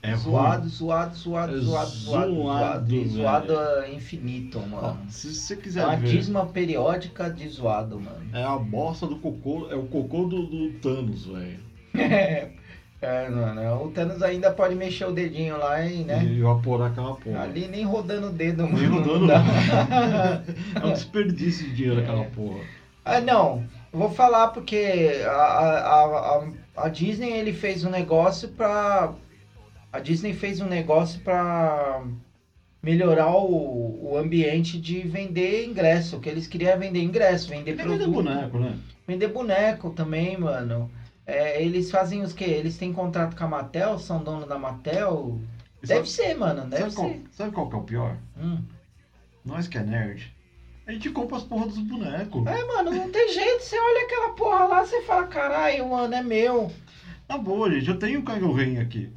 É 0.01 0.15
zoado, 0.15 0.61
ruim. 0.61 0.69
zoado, 0.69 1.15
zoado, 1.17 1.57
É 1.57 1.59
zoado, 1.59 1.89
zoado, 1.91 2.33
zoado, 2.33 3.07
zoado, 3.09 3.09
zoado 3.09 3.53
é 3.83 3.93
infinito, 3.93 4.57
mano. 4.61 4.97
se 5.09 5.35
você 5.35 5.55
É 5.55 5.57
quiser 5.57 5.85
uma 5.85 5.97
ver, 5.97 6.07
dízima 6.09 6.45
periódica 6.45 7.29
de 7.29 7.45
zoado, 7.49 7.99
mano. 7.99 8.29
é 8.31 8.41
a 8.41 8.57
bosta 8.57 9.05
do 9.05 9.17
cocô, 9.17 9.67
é 9.69 9.75
o 9.75 9.83
cocô 9.87 10.23
do, 10.27 10.45
do 10.47 10.71
Thanos, 10.79 11.25
velho. 11.25 11.59
É, 11.93 12.51
mano, 13.01 13.85
o 13.85 13.91
Thanos 13.91 14.21
ainda 14.21 14.51
pode 14.51 14.75
mexer 14.75 15.05
o 15.05 15.11
dedinho 15.11 15.57
lá 15.57 15.85
e, 15.85 16.03
né? 16.03 16.23
E 16.23 16.39
evaporar 16.39 16.91
aquela 16.91 17.15
porra. 17.15 17.41
Ali 17.43 17.67
nem 17.67 17.85
rodando 17.85 18.27
o 18.27 18.31
dedo, 18.31 18.63
mano. 18.63 18.77
Nem 18.77 18.87
rodando. 18.89 19.27
não 19.27 19.33
é 20.83 20.85
um 20.85 20.93
desperdício 20.93 21.67
de 21.69 21.75
dinheiro 21.75 22.01
aquela 22.01 22.25
porra. 22.25 22.59
Ah, 23.05 23.21
não. 23.21 23.63
Eu 23.91 23.99
vou 23.99 24.11
falar 24.11 24.49
porque 24.49 25.21
a, 25.25 25.29
a, 25.31 26.03
a, 26.03 26.47
a 26.85 26.89
Disney 26.89 27.31
ele 27.31 27.53
fez 27.53 27.83
um 27.83 27.89
negócio 27.89 28.49
pra. 28.49 29.13
A 29.91 29.99
Disney 29.99 30.33
fez 30.33 30.59
um 30.61 30.67
negócio 30.67 31.19
pra 31.21 32.03
melhorar 32.83 33.31
o, 33.35 34.11
o 34.11 34.17
ambiente 34.17 34.79
de 34.79 34.99
vender 35.01 35.65
ingresso. 35.65 36.17
O 36.17 36.19
que 36.19 36.29
eles 36.29 36.47
queriam 36.47 36.71
é 36.71 36.77
vender 36.77 37.01
ingresso, 37.01 37.49
vender 37.49 37.71
É 37.71 37.75
produto. 37.75 37.99
vender 37.99 38.11
boneco, 38.11 38.59
né? 38.59 38.77
Vender 39.07 39.27
boneco 39.29 39.89
também, 39.89 40.37
mano. 40.37 40.91
É, 41.29 41.61
eles 41.61 41.91
fazem 41.91 42.23
os 42.23 42.33
quê? 42.33 42.45
Eles 42.45 42.75
têm 42.75 42.91
contrato 42.91 43.35
com 43.37 43.43
a 43.43 43.47
Mattel, 43.47 43.99
são 43.99 44.23
dono 44.23 44.47
da 44.47 44.57
Mattel. 44.57 45.39
E 45.83 45.85
Deve 45.85 46.09
sabe, 46.09 46.29
ser, 46.29 46.37
mano. 46.37 46.67
Deve 46.67 46.89
sabe, 46.89 46.95
qual, 46.95 47.09
ser. 47.09 47.23
sabe 47.31 47.51
qual 47.51 47.69
que 47.69 47.75
é 47.75 47.79
o 47.79 47.83
pior? 47.83 48.17
Hum. 48.35 48.63
Nós 49.45 49.67
que 49.67 49.77
é 49.77 49.83
nerd, 49.83 50.35
a 50.87 50.91
gente 50.91 51.11
compra 51.11 51.37
as 51.37 51.43
porras 51.43 51.75
dos 51.75 51.83
bonecos. 51.83 52.47
É, 52.47 52.65
mano, 52.65 52.91
não 52.91 53.11
tem 53.11 53.31
jeito. 53.31 53.61
Você 53.61 53.79
olha 53.79 54.05
aquela 54.05 54.29
porra 54.29 54.65
lá, 54.65 54.83
você 54.83 55.01
fala, 55.03 55.27
caralho, 55.27 55.87
mano, 55.87 56.15
é 56.15 56.23
meu. 56.23 56.71
Tá 57.27 57.37
boa, 57.37 57.69
gente. 57.69 57.87
Eu 57.87 57.99
tenho 57.99 58.21
o 58.21 58.25
Kylo 58.25 58.51
Ren 58.51 58.81
aqui. 58.81 59.13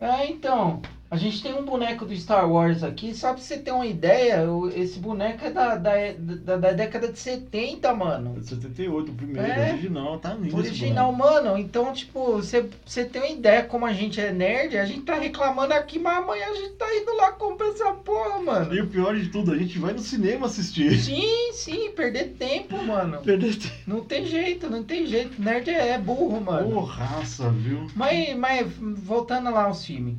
É, 0.00 0.26
então. 0.30 0.80
A 1.10 1.16
gente 1.16 1.42
tem 1.42 1.54
um 1.54 1.64
boneco 1.64 2.04
do 2.04 2.14
Star 2.14 2.50
Wars 2.50 2.82
aqui, 2.82 3.14
só 3.14 3.32
pra 3.32 3.42
você 3.42 3.56
ter 3.56 3.72
uma 3.72 3.86
ideia, 3.86 4.44
esse 4.74 4.98
boneco 4.98 5.42
é 5.42 5.50
da, 5.50 5.74
da, 5.74 5.92
da, 6.18 6.56
da 6.58 6.72
década 6.72 7.10
de 7.10 7.18
70, 7.18 7.94
mano. 7.94 8.36
78, 8.42 9.10
o 9.10 9.14
primeiro, 9.14 9.48
É. 9.50 9.72
original, 9.72 10.18
tá 10.18 10.34
lindo 10.34 10.54
Original, 10.54 11.10
mano. 11.10 11.56
Então, 11.56 11.94
tipo, 11.94 12.32
você, 12.32 12.68
você 12.84 13.06
tem 13.06 13.22
uma 13.22 13.30
ideia 13.30 13.62
como 13.62 13.86
a 13.86 13.92
gente 13.94 14.20
é 14.20 14.30
nerd, 14.30 14.76
a 14.76 14.84
gente 14.84 15.00
tá 15.00 15.14
reclamando 15.14 15.72
aqui, 15.72 15.98
mas 15.98 16.18
amanhã 16.18 16.44
a 16.46 16.54
gente 16.54 16.74
tá 16.74 16.86
indo 16.94 17.16
lá 17.16 17.32
comprar 17.32 17.68
essa 17.68 17.90
porra, 17.92 18.42
mano. 18.42 18.74
E 18.74 18.80
o 18.82 18.86
pior 18.86 19.16
de 19.16 19.30
tudo, 19.30 19.52
a 19.52 19.56
gente 19.56 19.78
vai 19.78 19.94
no 19.94 20.00
cinema 20.00 20.44
assistir. 20.44 20.94
Sim, 20.98 21.52
sim, 21.54 21.90
perder 21.92 22.34
tempo, 22.38 22.76
mano. 22.84 23.18
Perder 23.24 23.56
tempo. 23.56 23.74
Não 23.86 24.04
tem 24.04 24.26
jeito, 24.26 24.68
não 24.68 24.82
tem 24.84 25.06
jeito. 25.06 25.40
Nerd 25.40 25.70
é, 25.70 25.88
é 25.88 25.98
burro, 25.98 26.38
mano. 26.38 26.70
Porraça, 26.70 27.48
viu? 27.48 27.86
Mas, 27.96 28.36
mas 28.36 28.66
voltando 28.78 29.50
lá 29.50 29.64
aos 29.64 29.86
filmes. 29.86 30.14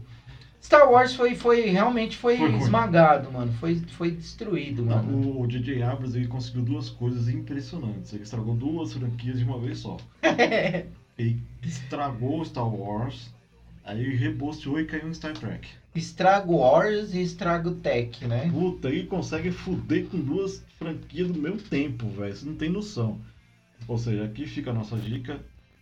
Star 0.62 0.92
Wars 0.92 1.16
foi, 1.16 1.36
foi 1.36 1.70
realmente 1.70 2.18
foi, 2.18 2.38
Foi 2.38 2.56
esmagado, 2.58 3.32
mano. 3.32 3.52
Foi, 3.54 3.76
foi 3.98 4.12
destruído, 4.12 4.86
mano. 4.86 5.30
O, 5.32 5.42
o 5.42 5.48
DJ 5.48 5.82
Abrams 5.82 6.16
ele 6.18 6.28
conseguiu 6.28 6.62
duas 6.62 6.90
coisas 6.90 7.28
impressionantes. 7.30 8.14
Ele 8.14 8.24
estragou 8.24 8.56
duas 8.56 8.94
franquias 8.94 9.40
de 9.40 9.46
uma 9.46 9.60
vez 9.60 9.80
só. 9.80 9.98
Ele 11.18 11.38
estragou 11.62 12.46
Star 12.46 12.74
Wars, 12.74 13.30
aí 13.84 14.16
rebosteou 14.16 14.80
e 14.80 14.86
caiu 14.86 15.10
em 15.10 15.14
Star 15.14 15.34
Trek. 15.34 15.68
Estrago 15.94 16.58
Wars 16.58 17.14
e 17.14 17.22
estrago 17.22 17.72
Tech, 17.72 18.26
né? 18.26 18.50
Puta, 18.50 18.88
ele 18.88 19.06
consegue 19.06 19.52
fuder 19.52 20.06
com 20.06 20.18
duas 20.18 20.64
franquias 20.78 21.30
do 21.30 21.38
mesmo 21.38 21.60
tempo, 21.60 22.08
velho. 22.10 22.34
Você 22.34 22.46
não 22.46 22.56
tem 22.56 22.70
noção. 22.70 23.20
Ou 23.86 23.98
seja, 23.98 24.24
aqui 24.24 24.46
fica 24.46 24.72
a 24.72 24.74
nossa 24.74 24.96
dica. 24.96 25.40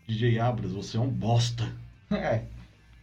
DJ 0.08 0.40
Abrams, 0.40 0.74
você 0.74 0.98
é 0.98 1.00
um 1.00 1.10
bosta. 1.10 1.72
É. 2.10 2.44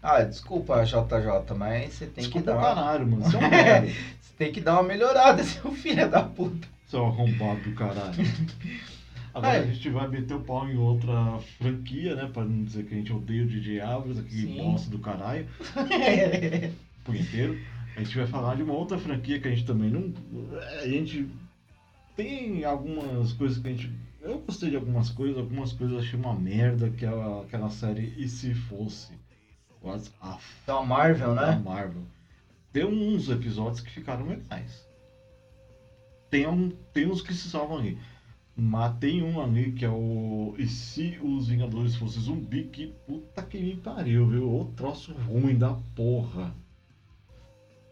Ah, 0.06 0.22
desculpa, 0.22 0.84
JJ, 0.84 1.54
mas 1.56 1.94
você 1.94 2.06
tem 2.06 2.24
Desculpa 2.24 2.40
que 2.40 2.46
dar. 2.46 2.56
Uma... 2.58 2.74
caralho, 2.74 3.06
mano. 3.06 3.22
Você 3.24 3.36
é 3.36 3.38
um 3.38 3.42
merda. 3.50 3.86
Você 4.20 4.34
tem 4.36 4.52
que 4.52 4.60
dar 4.60 4.74
uma 4.74 4.82
melhorada, 4.82 5.42
seu 5.44 5.72
filho 5.72 6.10
da 6.10 6.22
puta. 6.22 6.68
Seu 6.86 7.06
arrombado 7.06 7.60
do 7.62 7.72
caralho. 7.74 8.12
Agora 9.32 9.56
É. 9.56 9.60
a 9.60 9.66
gente 9.66 9.88
vai 9.90 10.06
meter 10.06 10.34
o 10.34 10.40
pau 10.40 10.68
em 10.68 10.76
outra 10.76 11.38
franquia, 11.58 12.14
né? 12.14 12.30
Pra 12.32 12.44
não 12.44 12.62
dizer 12.64 12.84
que 12.84 12.94
a 12.94 12.96
gente 12.98 13.12
odeia 13.12 13.42
o 13.42 13.46
DJ 13.46 13.80
Abrams, 13.80 14.20
aquele 14.20 14.58
bosta 14.62 14.90
do 14.90 14.98
caralho, 15.00 15.48
por 17.02 17.16
inteiro. 17.16 17.58
A 17.96 18.00
gente 18.02 18.16
vai 18.16 18.26
falar 18.26 18.54
de 18.56 18.62
uma 18.62 18.74
outra 18.74 18.98
franquia 18.98 19.40
que 19.40 19.48
a 19.48 19.50
gente 19.50 19.64
também 19.64 19.90
não. 19.90 20.12
A 20.82 20.86
gente 20.86 21.28
tem 22.16 22.64
algumas 22.64 23.32
coisas 23.32 23.58
que 23.58 23.68
a 23.68 23.70
gente. 23.70 23.90
Eu 24.22 24.38
gostei 24.38 24.70
de 24.70 24.76
algumas 24.76 25.10
coisas, 25.10 25.36
algumas 25.36 25.72
coisas 25.72 25.96
eu 25.96 26.02
achei 26.02 26.18
uma 26.18 26.34
merda, 26.34 26.88
que 26.90 27.04
é 27.04 27.08
a- 27.08 27.42
aquela 27.44 27.70
série 27.70 28.14
E 28.16 28.28
Se 28.28 28.54
Fosse? 28.54 29.12
What's 29.84 30.10
Up? 30.22 30.42
da 30.66 30.80
Marvel, 30.80 31.34
da 31.34 31.52
né? 31.52 31.62
Marvel. 31.62 32.02
Tem 32.72 32.86
uns 32.86 33.28
episódios 33.28 33.80
que 33.80 33.90
ficaram 33.90 34.26
legais. 34.26 34.88
Tem, 36.30 36.46
um, 36.46 36.70
tem 36.94 37.06
uns 37.06 37.20
que 37.20 37.34
se 37.34 37.50
salvam 37.50 37.78
ali. 37.78 37.98
Mas 38.56 38.96
tem 38.98 39.22
um 39.22 39.42
ali 39.42 39.72
que 39.72 39.84
é 39.84 39.90
o. 39.90 40.54
E 40.56 40.66
se 40.66 41.18
os 41.22 41.48
Vingadores 41.48 41.96
fossem 41.96 42.22
zumbi? 42.22 42.64
Que 42.64 42.94
puta 43.06 43.42
que 43.42 43.60
me 43.60 43.76
pariu, 43.76 44.26
viu? 44.26 44.58
O 44.58 44.64
troço 44.74 45.12
ruim 45.12 45.58
da 45.58 45.74
porra. 45.94 46.54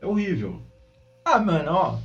É 0.00 0.06
horrível. 0.06 0.62
Ah, 1.26 1.38
mano, 1.38 1.72
ó. 1.72 1.98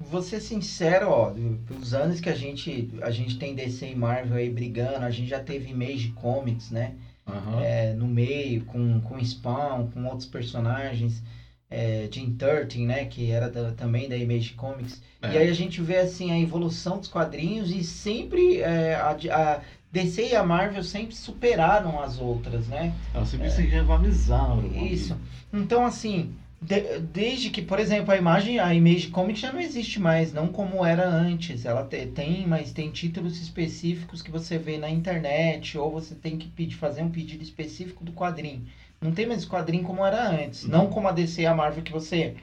Vou 0.00 0.22
ser 0.22 0.40
sincero, 0.40 1.10
ó. 1.10 1.34
Os 1.78 1.92
anos 1.92 2.18
que 2.18 2.30
a 2.30 2.34
gente, 2.34 2.90
a 3.02 3.10
gente 3.10 3.38
tem 3.38 3.54
DC 3.54 3.90
e 3.90 3.94
Marvel 3.94 4.38
aí 4.38 4.48
brigando, 4.48 5.04
a 5.04 5.10
gente 5.10 5.28
já 5.28 5.42
teve 5.42 5.70
Image 5.70 6.12
Comics, 6.12 6.70
né? 6.70 6.96
Aham. 7.26 7.60
é, 7.62 7.92
no 7.94 8.06
meio, 8.06 8.64
com, 8.64 9.00
com 9.00 9.18
Spawn, 9.24 9.86
com 9.88 10.04
outros 10.06 10.26
personagens, 10.26 11.22
é, 11.70 12.06
Jim 12.12 12.30
Turton, 12.36 12.80
né, 12.86 13.04
que 13.06 13.30
era 13.30 13.48
da- 13.48 13.72
também 13.72 14.08
da 14.08 14.16
Image 14.16 14.52
Comics. 14.52 15.00
É. 15.22 15.32
E 15.32 15.38
aí 15.38 15.48
a 15.48 15.54
gente 15.54 15.80
vê 15.80 15.98
assim 15.98 16.30
a 16.30 16.38
evolução 16.38 16.98
dos 16.98 17.08
quadrinhos 17.08 17.70
e 17.72 17.82
sempre 17.82 18.60
é, 18.60 18.94
a, 18.94 19.10
a 19.54 19.60
DC 19.90 20.28
e 20.30 20.34
a 20.34 20.42
Marvel 20.42 20.82
sempre 20.82 21.14
superaram 21.14 22.00
as 22.00 22.18
outras, 22.18 22.66
né? 22.68 22.92
Elas 23.14 23.28
sempre 23.28 23.50
se 23.50 23.62
rivalizaram. 23.62 24.58
ali. 24.58 24.92
Isso. 24.92 25.16
Então 25.52 25.84
assim, 25.86 26.34
de- 26.66 26.98
desde 27.00 27.50
que, 27.50 27.62
por 27.62 27.78
exemplo, 27.78 28.12
a 28.12 28.16
imagem, 28.16 28.58
a 28.58 28.72
Image 28.74 29.08
Comics 29.08 29.40
já 29.40 29.52
não 29.52 29.60
existe 29.60 30.00
mais, 30.00 30.32
não 30.32 30.48
como 30.48 30.84
era 30.84 31.06
antes. 31.06 31.64
Ela 31.64 31.84
te- 31.84 32.06
tem, 32.06 32.46
mas 32.46 32.72
tem 32.72 32.90
títulos 32.90 33.40
específicos 33.40 34.22
que 34.22 34.30
você 34.30 34.58
vê 34.58 34.78
na 34.78 34.88
internet 34.90 35.76
ou 35.78 35.90
você 35.90 36.14
tem 36.14 36.36
que 36.38 36.48
pedir, 36.48 36.76
fazer 36.76 37.02
um 37.02 37.10
pedido 37.10 37.42
específico 37.42 38.04
do 38.04 38.12
quadrinho. 38.12 38.66
Não 39.00 39.12
tem 39.12 39.26
mais 39.26 39.44
quadrinho 39.44 39.84
como 39.84 40.04
era 40.04 40.26
antes, 40.28 40.64
não 40.64 40.88
como 40.88 41.08
a 41.08 41.12
DC 41.12 41.42
e 41.42 41.46
a 41.46 41.54
Marvel 41.54 41.82
que 41.82 41.92
você 41.92 42.34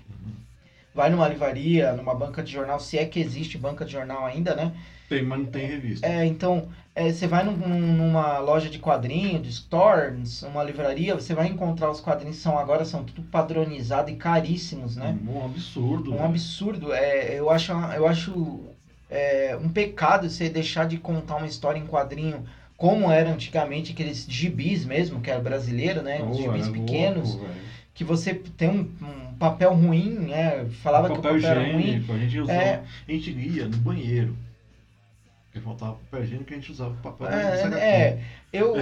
vai 0.93 1.09
numa 1.09 1.27
livraria, 1.27 1.93
numa 1.93 2.13
banca 2.13 2.43
de 2.43 2.51
jornal, 2.51 2.79
se 2.79 2.97
é 2.97 3.05
que 3.05 3.19
existe 3.19 3.57
banca 3.57 3.85
de 3.85 3.91
jornal 3.91 4.25
ainda, 4.25 4.53
né? 4.53 4.73
Tem, 5.11 5.23
mas 5.23 5.39
não 5.39 5.45
tem 5.47 5.67
revista. 5.67 6.07
É, 6.07 6.25
então, 6.25 6.69
é, 6.95 7.11
você 7.11 7.27
vai 7.27 7.43
num- 7.43 7.57
num- 7.57 7.97
numa 7.97 8.39
loja 8.39 8.69
de 8.69 8.79
quadrinhos, 8.79 9.41
de 9.41 9.51
stores, 9.51 10.41
uma 10.43 10.63
livraria, 10.63 11.13
você 11.13 11.33
vai 11.33 11.47
encontrar 11.47 11.91
os 11.91 11.99
quadrinhos 11.99 12.37
que 12.37 12.41
são 12.43 12.57
agora 12.57 12.85
são 12.85 13.03
tudo 13.03 13.21
padronizados 13.23 14.09
e 14.09 14.15
caríssimos, 14.15 14.95
né? 14.95 15.13
Um 15.27 15.43
absurdo. 15.43 16.11
Um 16.11 16.15
velho. 16.15 16.25
absurdo. 16.29 16.93
É, 16.93 17.37
eu 17.37 17.49
acho, 17.49 17.73
eu 17.73 18.07
acho 18.07 18.61
é, 19.09 19.57
um 19.61 19.67
pecado 19.67 20.29
você 20.29 20.47
deixar 20.47 20.87
de 20.87 20.95
contar 20.97 21.35
uma 21.35 21.47
história 21.47 21.77
em 21.77 21.85
quadrinho 21.85 22.45
como 22.77 23.11
era 23.11 23.29
antigamente, 23.33 23.91
aqueles 23.91 24.25
gibis 24.29 24.85
mesmo, 24.85 25.19
que 25.19 25.29
era 25.29 25.41
brasileiro, 25.41 26.01
né? 26.01 26.23
Os 26.23 26.37
Pô, 26.37 26.43
gibis 26.43 26.69
pequenos, 26.69 27.35
louco, 27.35 27.49
que 27.93 28.05
você 28.05 28.33
tem 28.33 28.69
um, 28.69 28.89
um 29.05 29.33
papel 29.37 29.73
ruim, 29.73 30.11
né? 30.11 30.65
Falava 30.81 31.07
que 31.07 31.19
o 31.19 31.21
papel 31.21 31.33
papel 31.33 31.49
era 31.51 31.73
ruim. 31.73 31.83
higiênico, 31.83 32.13
a 32.13 32.17
gente 32.17 32.39
usava. 32.39 32.59
É. 32.61 32.83
A 33.09 33.11
gente 33.11 33.31
lia 33.33 33.65
no 33.67 33.75
banheiro. 33.75 34.33
Porque 35.51 35.59
faltava 35.59 35.95
papel 35.95 36.23
higiênico 36.23 36.53
a 36.53 36.55
gente 36.55 36.71
usava 36.71 36.93
papel 37.03 37.27
É, 37.27 37.61
é, 37.77 38.23
eu, 38.53 38.75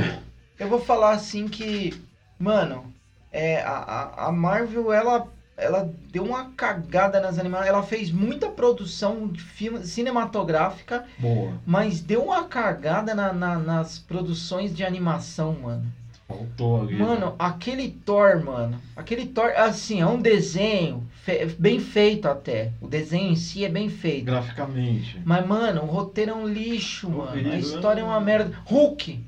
eu 0.59 0.69
vou 0.69 0.79
falar 0.79 1.11
assim 1.13 1.47
que, 1.47 1.99
mano, 2.37 2.93
é, 3.31 3.61
a, 3.63 3.71
a- 3.77 4.27
a 4.27 4.31
Marvel, 4.31 4.93
ela, 4.93 5.27
ela 5.57 5.91
deu 6.11 6.23
uma 6.23 6.51
cagada 6.51 7.19
nas 7.19 7.39
animações. 7.39 7.69
Ela 7.69 7.81
fez 7.81 8.11
muita 8.11 8.49
produção 8.49 9.27
de 9.27 9.41
filme, 9.41 9.83
cinematográfica, 9.83 11.05
Boa. 11.17 11.53
mas 11.65 12.01
deu 12.01 12.23
uma 12.25 12.43
cagada 12.43 13.15
na- 13.15 13.33
na- 13.33 13.57
nas 13.57 13.97
produções 13.97 14.75
de 14.75 14.83
animação, 14.83 15.53
mano. 15.63 15.91
Faltou 16.29 16.81
ali. 16.81 16.95
Mano, 16.95 17.33
aquele 17.39 17.89
Thor, 18.05 18.43
mano, 18.45 18.79
aquele 18.95 19.25
Thor, 19.25 19.51
assim, 19.57 19.99
é 19.99 20.05
um 20.05 20.21
desenho 20.21 21.03
fe- 21.23 21.47
bem 21.57 21.79
feito 21.79 22.27
até. 22.27 22.71
O 22.79 22.87
desenho 22.87 23.31
em 23.31 23.35
si 23.35 23.65
é 23.65 23.69
bem 23.69 23.89
feito. 23.89 24.25
Graficamente. 24.25 25.19
Mas, 25.25 25.43
mano, 25.47 25.81
o 25.81 25.85
roteiro 25.87 26.31
é 26.31 26.35
um 26.35 26.47
lixo, 26.47 27.09
mano. 27.09 27.51
A 27.51 27.57
história 27.57 28.01
é 28.01 28.03
uma 28.03 28.19
né? 28.19 28.25
merda. 28.27 28.55
Hulk. 28.65 29.19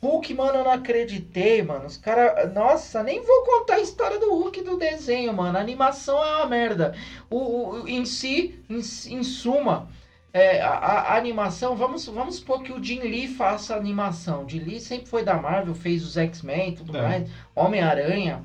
Hulk, 0.00 0.32
mano, 0.34 0.58
eu 0.60 0.64
não 0.64 0.70
acreditei, 0.70 1.62
mano. 1.62 1.84
Os 1.84 1.98
caras. 1.98 2.50
Nossa, 2.54 3.02
nem 3.02 3.22
vou 3.22 3.42
contar 3.44 3.74
a 3.74 3.80
história 3.80 4.18
do 4.18 4.30
Hulk 4.34 4.62
do 4.62 4.78
desenho, 4.78 5.34
mano. 5.34 5.58
A 5.58 5.60
animação 5.60 6.24
é 6.24 6.36
uma 6.36 6.46
merda. 6.46 6.94
O, 7.28 7.36
o- 7.82 7.88
em 7.88 8.06
si, 8.06 8.58
em, 8.70 8.76
em 8.78 9.22
suma, 9.22 9.88
é, 10.38 10.60
a, 10.62 10.68
a- 10.70 11.16
animação. 11.16 11.76
Vamos, 11.76 12.04
vamos 12.06 12.36
supor 12.36 12.62
que 12.62 12.72
o 12.72 12.82
Jim 12.82 13.00
Lee 13.00 13.28
faça 13.28 13.74
animação. 13.76 14.44
O 14.44 14.48
Jim 14.48 14.60
Lee 14.60 14.80
sempre 14.80 15.06
foi 15.08 15.24
da 15.24 15.34
Marvel, 15.34 15.74
fez 15.74 16.04
os 16.04 16.16
X-Men 16.16 16.70
e 16.70 16.76
tudo 16.76 16.96
É. 16.96 17.02
mais. 17.02 17.30
Homem-Aranha. 17.54 18.42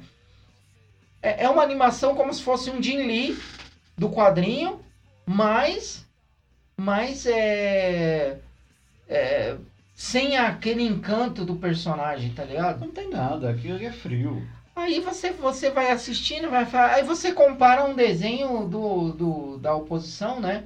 É, 1.21 1.43
é 1.45 1.49
uma 1.49 1.63
animação 1.63 2.15
como 2.15 2.33
se 2.33 2.41
fosse 2.41 2.69
um 2.69 2.81
Jim 2.81 2.97
Lee 3.05 3.37
do 3.97 4.09
quadrinho, 4.09 4.79
mas. 5.25 6.05
Mas 6.77 7.25
é. 7.27 8.37
é 9.07 9.55
sem 9.93 10.35
aquele 10.35 10.81
encanto 10.81 11.45
do 11.45 11.55
personagem, 11.57 12.33
tá 12.33 12.43
ligado? 12.43 12.79
Não 12.79 12.89
tem 12.89 13.07
nada, 13.09 13.51
aquilo 13.51 13.83
é 13.85 13.91
frio. 13.91 14.41
Aí 14.75 14.99
você, 14.99 15.31
você 15.31 15.69
vai 15.69 15.91
assistindo, 15.91 16.49
vai 16.49 16.65
falar. 16.65 16.95
Aí 16.95 17.03
você 17.03 17.31
compara 17.33 17.83
um 17.85 17.93
desenho 17.93 18.65
do, 18.65 19.11
do, 19.11 19.57
da 19.59 19.75
oposição, 19.75 20.39
né? 20.39 20.63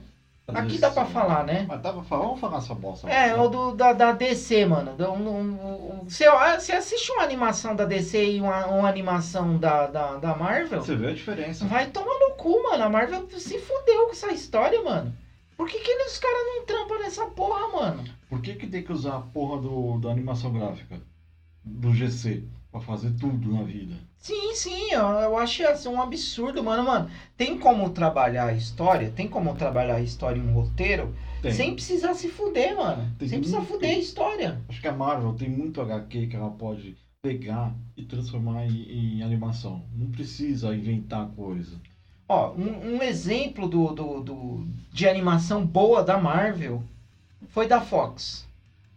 Aqui 0.48 0.78
dá 0.78 0.92
pra 0.92 1.06
falar, 1.06 1.44
né? 1.44 1.66
Mas 1.68 1.82
dá 1.82 1.92
pra 1.92 2.04
falar, 2.04 2.26
vamos 2.26 2.40
falar 2.40 2.58
essa 2.60 2.76
bosta. 2.76 3.10
É, 3.10 3.36
o 3.36 3.48
do, 3.50 3.72
da, 3.76 3.94
da 3.94 4.12
DC, 4.12 4.66
mano. 4.66 4.94
Da- 4.96 5.10
um- 5.12 5.28
um- 5.28 6.02
um- 6.02 6.04
Você, 6.08 6.26
você 6.30 6.72
assiste 6.74 7.12
uma 7.14 7.24
animação 7.24 7.76
da 7.76 7.84
DC 7.84 8.24
e 8.34 8.42
uma, 8.42 8.68
uma 8.68 8.88
animação 8.88 9.58
da, 9.58 9.88
da, 9.88 10.18
da 10.18 10.36
Marvel? 10.36 10.82
Você 10.84 10.96
vê 10.96 11.08
a 11.08 11.14
diferença. 11.14 11.66
Vai 11.66 11.88
tomar 11.90 12.14
no 12.20 12.36
cu, 12.36 12.62
mano. 12.62 12.84
A 12.84 12.90
Marvel 12.90 13.28
se 13.40 13.58
fudeu 13.60 14.06
com 14.06 14.12
essa 14.12 14.32
história, 14.32 14.84
mano. 14.84 15.12
Por 15.58 15.68
que, 15.68 15.80
que 15.80 15.90
eles, 15.90 16.14
os 16.14 16.20
caras 16.20 16.46
não 16.46 16.66
trampam 16.66 17.00
nessa 17.00 17.26
porra, 17.28 17.68
mano? 17.70 18.04
Por 18.30 18.40
que, 18.42 18.54
que 18.54 18.68
tem 18.68 18.84
que 18.84 18.92
usar 18.92 19.16
a 19.16 19.22
porra 19.22 19.60
do, 19.62 19.98
da 20.00 20.12
animação 20.12 20.52
gráfica? 20.54 21.00
Do 21.64 21.92
GC? 21.94 22.44
Pra 22.76 22.82
fazer 22.84 23.12
tudo 23.12 23.54
na 23.54 23.64
vida. 23.64 23.96
Sim, 24.18 24.54
sim, 24.54 24.92
eu, 24.92 25.00
eu 25.02 25.38
achei 25.38 25.66
assim, 25.66 25.88
um 25.88 26.02
absurdo, 26.02 26.62
mano. 26.62 26.84
Mano, 26.84 27.10
tem 27.38 27.58
como 27.58 27.90
trabalhar 27.92 28.48
a 28.48 28.54
história? 28.54 29.10
Tem 29.10 29.30
como 29.30 29.56
trabalhar 29.56 29.96
a 29.96 30.02
história 30.02 30.38
em 30.38 30.46
um 30.46 30.52
roteiro? 30.52 31.16
Tem. 31.42 31.54
Sem 31.54 31.74
precisar 31.74 32.14
se 32.16 32.28
fuder, 32.28 32.76
mano. 32.76 33.10
Tem 33.18 33.30
sem 33.30 33.40
precisar 33.40 33.60
muito. 33.60 33.72
fuder 33.72 33.92
a 33.96 33.98
história. 33.98 34.62
Acho 34.68 34.82
que 34.82 34.88
a 34.90 34.92
Marvel 34.92 35.32
tem 35.36 35.48
muito 35.50 35.80
HQ 35.80 36.28
que 36.28 36.36
ela 36.36 36.50
pode 36.50 36.98
pegar 37.24 37.74
e 37.96 38.04
transformar 38.04 38.66
em, 38.66 39.20
em 39.20 39.24
animação. 39.24 39.86
Não 39.96 40.12
precisa 40.12 40.76
inventar 40.76 41.30
coisa. 41.30 41.80
Ó, 42.28 42.52
um, 42.56 42.96
um 42.98 43.02
exemplo 43.02 43.70
do, 43.70 43.94
do, 43.94 44.20
do- 44.22 44.68
de 44.92 45.08
animação 45.08 45.66
boa 45.66 46.04
da 46.04 46.18
Marvel 46.18 46.84
foi 47.48 47.68
da 47.68 47.80
Fox. 47.80 48.45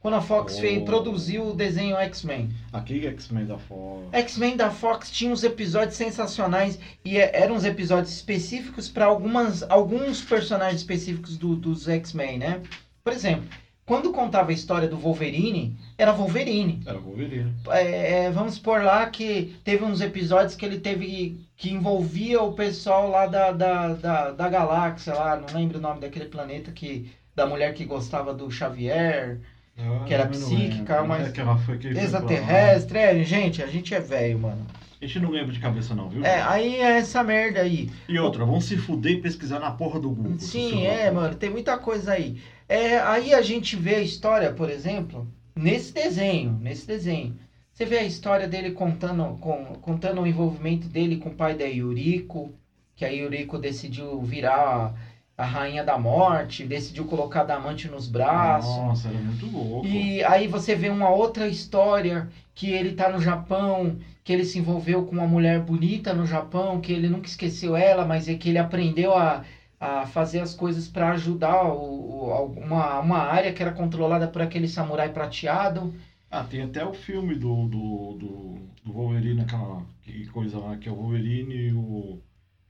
Quando 0.00 0.14
a 0.14 0.21
Fox 0.21 0.57
Oh. 0.57 0.61
fez, 0.61 0.83
produziu 0.85 1.49
o 1.49 1.55
desenho 1.55 1.97
X-Men. 1.97 2.50
Aquele 2.73 3.07
X-Men 3.09 3.47
da 3.47 3.59
Fox. 3.59 4.07
X-Men 4.12 4.57
da 4.57 4.71
Fox 4.71 5.11
tinha 5.11 5.33
uns 5.33 5.43
episódios 5.43 5.97
sensacionais 5.97 6.78
e 7.05 7.19
é- 7.19 7.31
eram 7.43 7.57
uns 7.57 7.64
episódios 7.64 8.12
específicos 8.12 8.88
para 8.88 9.07
algumas 9.07 9.62
alguns 9.69 10.23
personagens 10.23 10.81
específicos 10.81 11.37
do- 11.37 11.57
dos 11.57 11.88
X-Men, 11.88 12.38
né? 12.38 12.61
Por 13.02 13.12
exemplo, 13.12 13.45
quando 13.85 14.12
contava 14.12 14.50
a 14.50 14.55
história 14.55 14.87
do 14.87 14.97
Wolverine, 14.97 15.76
era 15.97 16.12
Wolverine. 16.12 16.81
Era 16.87 16.99
Wolverine. 16.99 17.52
É, 17.71 18.25
é, 18.26 18.31
vamos 18.31 18.55
supor 18.55 18.83
lá 18.85 19.07
que 19.11 19.57
teve 19.64 19.83
uns 19.83 20.00
episódios 20.00 20.55
que 20.55 20.64
ele 20.64 20.78
teve 20.78 21.40
que 21.57 21.71
envolvia 21.71 22.40
o 22.40 22.52
pessoal 22.52 23.11
lá 23.11 23.26
da, 23.26 23.50
da, 23.50 23.95
da, 23.95 24.31
da 24.31 24.49
galáxia 24.49 25.12
lá, 25.14 25.35
não 25.37 25.59
lembro 25.59 25.78
o 25.78 25.83
nome 25.83 26.00
daquele 26.00 26.26
planeta 26.26 26.71
que 26.71 27.11
da 27.35 27.47
mulher 27.47 27.73
que 27.75 27.85
gostava 27.85 28.33
do 28.35 28.49
Xavier, 28.50 29.40
Que 30.06 30.14
era 30.14 30.25
Ah, 30.25 30.26
eu 30.26 30.40
não 30.40 30.49
psíquica, 30.49 31.04
mas 31.04 31.28
É 31.28 31.30
que 31.30 31.40
ela 31.40 31.56
foi 31.56 31.78
que 31.78 31.88
extraterrestre, 31.88 32.99
é, 32.99 33.25
gente, 33.25 33.62
a 33.62 33.66
gente 33.66 33.94
é 33.94 34.00
velho, 34.00 34.38
mano. 34.40 34.66
A 35.00 35.06
gente 35.06 35.20
não 35.20 35.30
lembra 35.30 35.52
de 35.52 35.61
cabeça 35.61 35.94
não, 35.94 36.08
viu? 36.08 36.25
É, 36.25 36.42
aí 36.42 36.76
é 36.76 36.99
essa 36.99 37.23
merda 37.23 37.61
aí. 37.61 37.88
E 38.08 38.18
outra, 38.18 38.44
vão 38.44 38.61
se 38.61 38.76
fuder 38.76 39.12
e 39.12 39.20
pesquisar 39.20 39.61
na 39.61 39.70
porra 39.70 40.00
do 40.00 40.11
Google. 40.11 40.38
Sim, 40.40 40.85
é, 40.85 41.08
mano, 41.11 41.37
tem 41.37 41.50
muita 41.50 41.78
coisa 41.78 42.12
aí. 42.12 42.40
É, 42.68 42.99
aí 42.99 43.32
a 43.32 43.40
gente 43.40 43.76
vê 43.76 43.94
a 43.94 44.02
história, 44.02 44.52
por 44.52 44.68
exemplo, 44.68 45.26
nesse 45.54 45.92
desenho, 45.92 46.58
nesse 46.61 46.85
desenho. 46.85 47.38
Você 47.73 47.85
vê 47.87 47.99
a 47.99 48.04
história 48.04 48.49
dele 48.49 48.73
contando, 48.73 49.38
com, 49.38 49.76
contando 49.80 50.20
o 50.20 50.26
envolvimento 50.26 50.88
dele 50.88 51.18
com 51.18 51.28
o 51.28 51.35
pai 51.35 51.54
da 51.54 51.64
Yuriko, 51.64 52.52
que 52.97 53.04
a 53.04 53.08
Yuriko 53.08 53.56
decidiu 53.56 54.20
virar 54.20 54.92
a 55.38 55.45
rainha 55.45 55.85
da 55.85 55.97
morte, 55.97 56.66
decidiu 56.66 57.07
colocar 57.07 57.45
Damante 57.45 57.88
nos 57.88 58.09
braços. 58.09 58.76
Nossa, 58.76 59.09
era 59.09 59.18
muito 59.18 59.47
louco. 59.47 59.87
E 59.87 60.23
aí 60.25 60.47
você 60.49 60.75
vê 60.75 60.88
uma 60.90 61.11
outra 61.11 61.47
história 61.49 62.28
que 62.54 62.71
ele 62.73 62.92
tá 62.92 63.09
no 63.09 63.21
Japão, 63.21 63.97
que 64.25 64.33
ele 64.33 64.45
se 64.45 64.59
envolveu 64.59 65.04
com 65.04 65.12
uma 65.12 65.26
mulher 65.26 65.61
bonita 65.61 66.12
no 66.12 66.26
Japão, 66.26 66.80
que 66.80 66.92
ele 66.92 67.09
nunca 67.09 67.28
esqueceu 67.28 67.76
ela, 67.76 68.04
mas 68.04 68.28
é 68.28 68.35
que 68.35 68.49
ele 68.49 68.59
aprendeu 68.59 69.14
a, 69.16 69.45
a 69.80 70.07
fazer 70.07 70.40
as 70.40 70.54
coisas 70.54 70.88
para 70.88 71.11
ajudar 71.12 71.73
o, 71.73 71.78
o- 72.28 72.45
uma, 72.59 72.99
uma 72.99 73.18
área 73.18 73.52
que 73.52 73.62
era 73.62 73.73
controlada 73.73 74.26
por 74.26 74.42
aquele 74.42 74.66
samurai 74.68 75.12
prateado. 75.12 75.95
Ah, 76.30 76.42
tem 76.45 76.62
até 76.62 76.85
o 76.85 76.92
filme 76.92 77.35
do, 77.35 77.66
do, 77.66 78.14
do, 78.14 78.54
do 78.85 78.92
Wolverine, 78.92 79.40
aquela 79.40 79.83
que 80.02 80.26
coisa 80.26 80.59
lá, 80.59 80.76
que 80.76 80.88
é 80.88 80.92
o 80.92 80.95
Wolverine 80.97 81.54
e 81.54 81.73
o. 81.73 82.18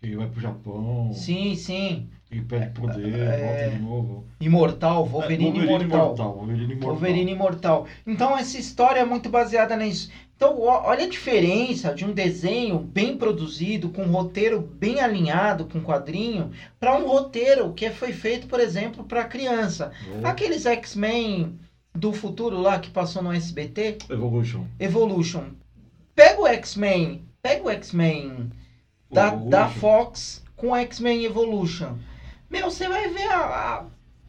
que 0.00 0.14
vai 0.16 0.28
pro 0.28 0.40
Japão, 0.40 1.12
Sim, 1.12 1.54
sim. 1.56 2.08
E 2.30 2.40
perde 2.40 2.78
poder, 2.78 3.14
É. 3.18 3.38
volta 3.47 3.76
de 3.76 3.82
novo. 3.82 4.25
Imortal, 4.40 5.06
Wolverine, 5.06 5.61
É, 5.61 5.62
imortal. 5.64 6.35
Wolverine 6.35 6.73
Imortal. 6.73 6.90
Wolverine 6.90 7.32
imortal. 7.32 7.87
Então 8.06 8.37
essa 8.37 8.58
história 8.58 9.00
é 9.00 9.04
muito 9.04 9.28
baseada 9.30 9.75
nisso. 9.76 10.11
Então 10.37 10.61
olha 10.61 11.04
a 11.04 11.08
diferença 11.08 11.92
de 11.94 12.04
um 12.04 12.12
desenho 12.12 12.78
bem 12.78 13.16
produzido, 13.16 13.88
com 13.88 14.02
um 14.02 14.12
roteiro 14.12 14.61
bem 14.61 15.00
alinhado 15.00 15.64
com 15.64 15.78
o 15.78 15.82
quadrinho, 15.82 16.52
para 16.78 16.97
um 16.97 17.08
roteiro 17.08 17.73
que 17.73 17.90
foi 17.90 18.12
feito, 18.12 18.47
por 18.47 18.61
exemplo, 18.61 19.02
para 19.04 19.25
criança. 19.25 19.90
Oh, 20.23 20.26
Aqueles 20.26 20.64
X-Men 20.66 21.58
do 21.94 22.12
futuro 22.12 22.61
lá 22.61 22.78
que 22.78 22.90
passou 22.90 23.23
no 23.23 23.32
SBT, 23.32 23.99
Evolution. 24.11 24.64
Evolution. 24.78 25.44
Pega 26.14 26.40
o 26.42 26.47
X-Men, 26.47 27.23
pega 27.42 27.64
o 27.64 27.70
X-Men 27.70 28.50
da, 29.11 29.30
da 29.30 29.68
Fox 29.68 30.44
com 30.54 30.76
X-Men 30.76 31.25
Evolution. 31.25 31.94
Meu, 32.50 32.71
você 32.71 32.88
vai 32.88 33.09
ver 33.09 33.28
a, 33.31 33.76
a 33.78 33.87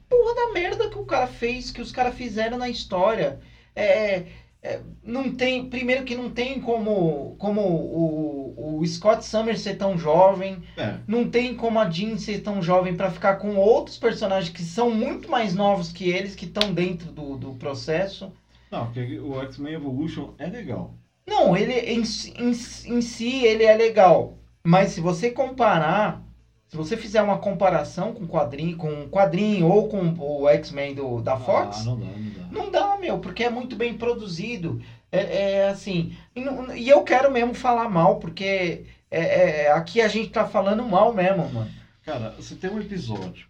porra 0.10 0.36
da 0.36 0.54
merda 0.54 0.90
que 0.90 0.98
o 0.98 1.06
cara 1.06 1.28
fez, 1.28 1.72
que 1.72 1.82
os 1.82 1.92
caras 1.92 2.16
fizeram 2.16 2.58
na 2.58 2.70
história. 2.70 3.40
É, 3.76 4.26
é, 4.62 4.82
não 5.04 5.34
tem, 5.34 5.70
primeiro 5.70 6.04
que 6.04 6.16
não 6.16 6.30
tem 6.30 6.60
como, 6.60 7.36
como 7.38 7.62
o, 7.62 8.80
o 8.80 8.86
Scott 8.86 9.24
Summers 9.26 9.62
ser 9.62 9.76
tão 9.78 9.98
jovem, 9.98 10.62
É, 10.78 10.98
não 11.08 11.30
tem 11.30 11.56
como 11.56 11.80
a 11.80 11.90
Jean 11.90 12.18
ser 12.18 12.40
tão 12.42 12.62
jovem 12.62 12.96
pra 12.96 13.10
ficar 13.10 13.36
com 13.36 13.56
outros 13.56 13.98
personagens 13.98 14.54
que 14.54 14.62
são 14.64 14.92
muito 14.92 15.30
mais 15.32 15.54
novos 15.56 15.92
que 15.92 16.10
eles, 16.10 16.36
que 16.36 16.46
estão 16.46 16.74
dentro 16.74 17.12
do, 17.12 17.38
do 17.38 17.54
processo. 17.54 18.32
não, 18.72 18.86
porque 18.86 19.20
o 19.20 19.42
X-Men 19.44 19.74
Evolution 19.76 20.34
é 20.38 20.48
legal. 20.48 20.94
Não, 21.28 21.56
ele 21.56 21.74
em, 21.74 22.04
si- 22.04 22.34
em, 22.38 22.54
si- 22.54 22.90
em 22.90 23.02
si 23.02 23.46
ele 23.46 23.64
é 23.64 23.76
legal. 23.76 24.38
Mas 24.66 24.92
se 24.92 25.00
você 25.02 25.30
comparar, 25.32 26.22
se 26.70 26.78
você 26.78 26.96
fizer 26.96 27.22
uma 27.22 27.38
comparação 27.40 28.14
com 28.14 28.26
quadrinho, 28.28 28.78
com 28.78 29.10
quadrinho 29.10 29.68
ou 29.68 29.90
com 29.90 30.14
o 30.20 30.48
X-Men 30.48 30.96
do- 30.96 31.20
da 31.22 31.36
Fox, 31.36 31.82
Ah, 31.82 31.84
não 31.84 32.00
dá, 32.00 32.06
não 32.06 32.30
dá. 32.30 32.48
não 32.52 32.72
dá, 32.72 32.98
meu, 32.98 33.18
porque 33.20 33.44
é 33.44 33.50
muito 33.50 33.76
bem 33.76 33.98
produzido. 33.98 34.82
É, 35.12 35.52
é 35.64 35.70
assim. 35.70 36.16
E, 36.36 36.40
não- 36.40 36.74
e 36.76 36.88
eu 36.88 37.04
quero 37.04 37.32
mesmo 37.32 37.54
falar 37.56 37.90
mal, 37.90 38.20
porque 38.20 38.86
é, 39.10 39.64
é, 39.66 39.72
aqui 39.72 40.00
a 40.00 40.08
gente 40.08 40.30
tá 40.30 40.46
falando 40.48 40.84
mal 40.88 41.12
mesmo, 41.14 41.50
mano. 41.52 41.72
Cara, 42.04 42.30
você 42.38 42.56
tem 42.56 42.70
um 42.70 42.80
episódio, 42.80 43.48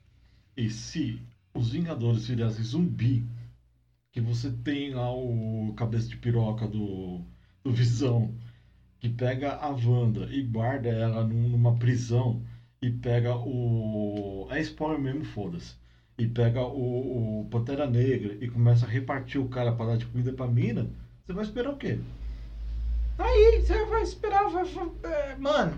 e 0.55 0.69
se 0.69 1.21
os 1.53 1.71
Vingadores 1.71 2.25
virassem 2.27 2.63
zumbi, 2.63 3.25
que 4.13 4.21
você 4.21 4.49
tem 4.49 4.93
lá 4.93 5.13
o 5.13 5.73
cabeça 5.75 6.07
de 6.07 6.15
piroca 6.17 6.65
do, 6.67 7.21
do 7.63 7.71
Visão, 7.71 8.33
que 8.99 9.07
pega 9.09 9.53
a 9.55 9.69
Wanda 9.69 10.27
e 10.31 10.41
guarda 10.41 10.89
ela 10.89 11.23
num- 11.25 11.49
numa 11.49 11.75
prisão, 11.77 12.41
e 12.81 12.89
pega 12.89 13.35
o. 13.35 14.47
É 14.51 14.59
spoiler 14.61 14.99
mesmo, 14.99 15.25
foda-se. 15.25 15.75
E 16.17 16.27
pega 16.27 16.61
o, 16.61 17.41
o 17.41 17.45
Pantera 17.49 17.87
Negra 17.89 18.37
e 18.41 18.49
começa 18.49 18.85
a 18.85 18.89
repartir 18.89 19.39
o 19.39 19.47
cara 19.49 19.71
pra 19.71 19.85
dar 19.85 19.97
de 19.97 20.05
comida 20.05 20.33
pra 20.33 20.47
mina, 20.47 20.89
você 21.25 21.33
vai 21.33 21.43
esperar 21.45 21.71
o 21.71 21.77
quê? 21.77 21.99
Aí 23.17 23.61
você 23.61 23.85
vai 23.85 24.01
esperar, 24.03 24.49
vai, 24.49 24.65
vai- 24.65 24.91
é, 25.03 25.35
mano. 25.35 25.77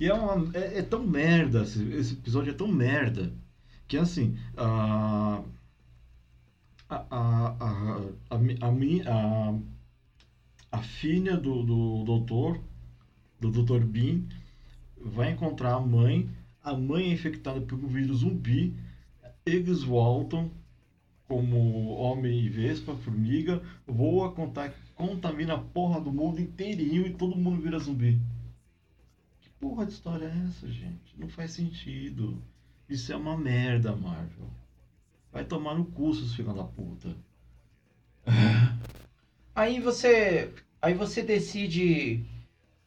E 0.00 0.06
é, 0.08 0.14
uma, 0.14 0.50
é, 0.56 0.78
é 0.78 0.82
tão 0.82 1.04
merda, 1.06 1.62
esse, 1.62 1.82
esse 1.94 2.14
episódio 2.14 2.50
é 2.50 2.54
tão 2.54 2.68
merda, 2.68 3.32
que 3.88 3.96
assim, 3.96 4.36
a. 4.56 5.42
A, 6.88 6.96
a, 7.10 7.46
a, 7.58 8.00
a, 8.30 8.36
a, 8.36 9.50
a, 9.50 9.54
a 10.72 10.82
filha 10.82 11.36
do, 11.38 11.62
do 11.62 12.04
doutor, 12.04 12.60
do 13.40 13.50
doutor 13.50 13.82
Bean, 13.84 14.22
vai 15.04 15.30
encontrar 15.32 15.74
a 15.74 15.80
mãe, 15.80 16.28
a 16.62 16.74
mãe 16.74 17.04
é 17.04 17.12
infectada 17.12 17.60
pelo 17.60 17.86
vírus 17.88 18.18
zumbi, 18.18 18.74
eles 19.44 19.82
voltam 19.82 20.50
como 21.26 21.94
homem 21.94 22.40
e 22.40 22.48
vespa, 22.48 22.94
formiga, 22.96 23.62
voa, 23.86 24.32
conta- 24.32 24.74
contamina 24.94 25.54
a 25.54 25.58
porra 25.58 26.00
do 26.00 26.12
mundo 26.12 26.40
inteirinho 26.40 27.06
e 27.06 27.14
todo 27.14 27.36
mundo 27.36 27.60
vira 27.60 27.78
zumbi. 27.78 28.20
Que 29.40 29.48
porra 29.58 29.86
de 29.86 29.92
história 29.92 30.26
é 30.26 30.46
essa, 30.46 30.68
gente? 30.70 31.14
Não 31.16 31.28
faz 31.28 31.52
sentido. 31.52 32.40
Isso 32.88 33.12
é 33.12 33.16
uma 33.16 33.36
merda, 33.36 33.96
Marvel. 33.96 34.50
Vai 35.32 35.44
tomar 35.44 35.74
no 35.74 35.86
cu, 35.86 36.14
seus 36.14 36.34
filhos 36.34 36.54
da 36.54 36.64
puta. 36.64 37.16
Aí 39.54 39.80
você, 39.80 40.50
aí 40.80 40.94
você 40.94 41.22
decide, 41.22 42.24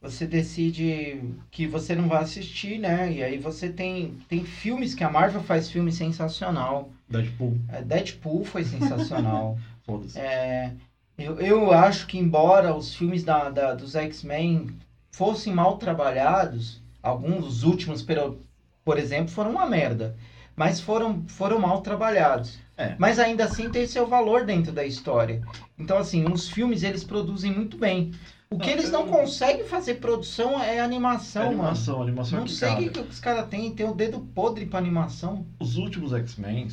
você 0.00 0.26
decide 0.26 1.20
que 1.50 1.66
você 1.66 1.94
não 1.94 2.08
vai 2.08 2.22
assistir, 2.22 2.78
né? 2.78 3.12
E 3.12 3.22
aí 3.22 3.38
você 3.38 3.68
tem, 3.68 4.14
tem 4.28 4.44
filmes 4.44 4.94
que 4.94 5.02
a 5.02 5.10
Marvel 5.10 5.42
faz 5.42 5.70
filme 5.70 5.90
sensacional. 5.92 6.90
Deadpool, 7.08 7.58
É, 7.68 7.82
Deadpool 7.82 8.44
foi 8.44 8.64
sensacional. 8.64 9.58
foda-se. 9.84 10.18
É, 10.18 10.72
eu, 11.18 11.40
eu 11.40 11.72
acho 11.72 12.06
que 12.06 12.18
embora 12.18 12.74
os 12.74 12.94
filmes 12.94 13.24
da, 13.24 13.48
da- 13.48 13.74
dos 13.74 13.94
X-Men 13.94 14.68
fossem 15.10 15.52
mal 15.54 15.78
trabalhados, 15.78 16.80
alguns 17.02 17.44
dos 17.44 17.62
últimos, 17.64 18.02
por, 18.02 18.36
por 18.84 18.98
exemplo, 18.98 19.28
foram 19.32 19.50
uma 19.52 19.66
merda. 19.66 20.16
Mas 20.54 20.80
foram, 20.80 21.24
foram 21.28 21.58
mal 21.58 21.82
trabalhados. 21.82 22.58
É. 22.78 22.94
Mas 22.98 23.18
ainda 23.18 23.44
assim 23.44 23.70
tem 23.70 23.86
seu 23.86 24.06
valor 24.06 24.44
dentro 24.44 24.72
da 24.72 24.84
história. 24.84 25.42
Então, 25.78 25.98
assim, 25.98 26.24
os 26.30 26.48
filmes 26.48 26.82
eles 26.82 27.04
produzem 27.04 27.52
muito 27.52 27.76
bem. 27.76 28.12
O 28.48 28.58
que 28.58 28.66
Não, 28.66 28.72
eles 28.74 28.90
não 28.92 29.00
eu- 29.06 29.12
conseguem 29.12 29.64
fazer 29.66 29.94
produção 29.94 30.60
é 30.60 30.80
animação, 30.80 31.48
animação, 31.48 31.94
mano. 31.98 32.08
animação 32.08 32.38
Não 32.38 32.46
que, 32.46 32.52
sei 32.52 32.72
o 32.72 32.76
que, 32.76 32.90
que 32.90 33.00
os 33.00 33.18
caras 33.20 33.48
têm, 33.48 33.74
tem 33.74 33.86
o 33.86 33.94
dedo 33.94 34.20
podre 34.20 34.66
pra 34.66 34.78
animação. 34.78 35.44
Os 35.58 35.76
últimos 35.76 36.12
X-Men, 36.12 36.68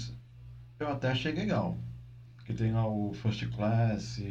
eu 0.80 0.88
até 0.90 1.10
achei 1.10 1.32
legal. 1.32 1.76
Que 2.46 2.54
tem 2.54 2.72
lá 2.72 2.88
o 2.88 3.14
First 3.14 3.48
Class. 3.56 4.22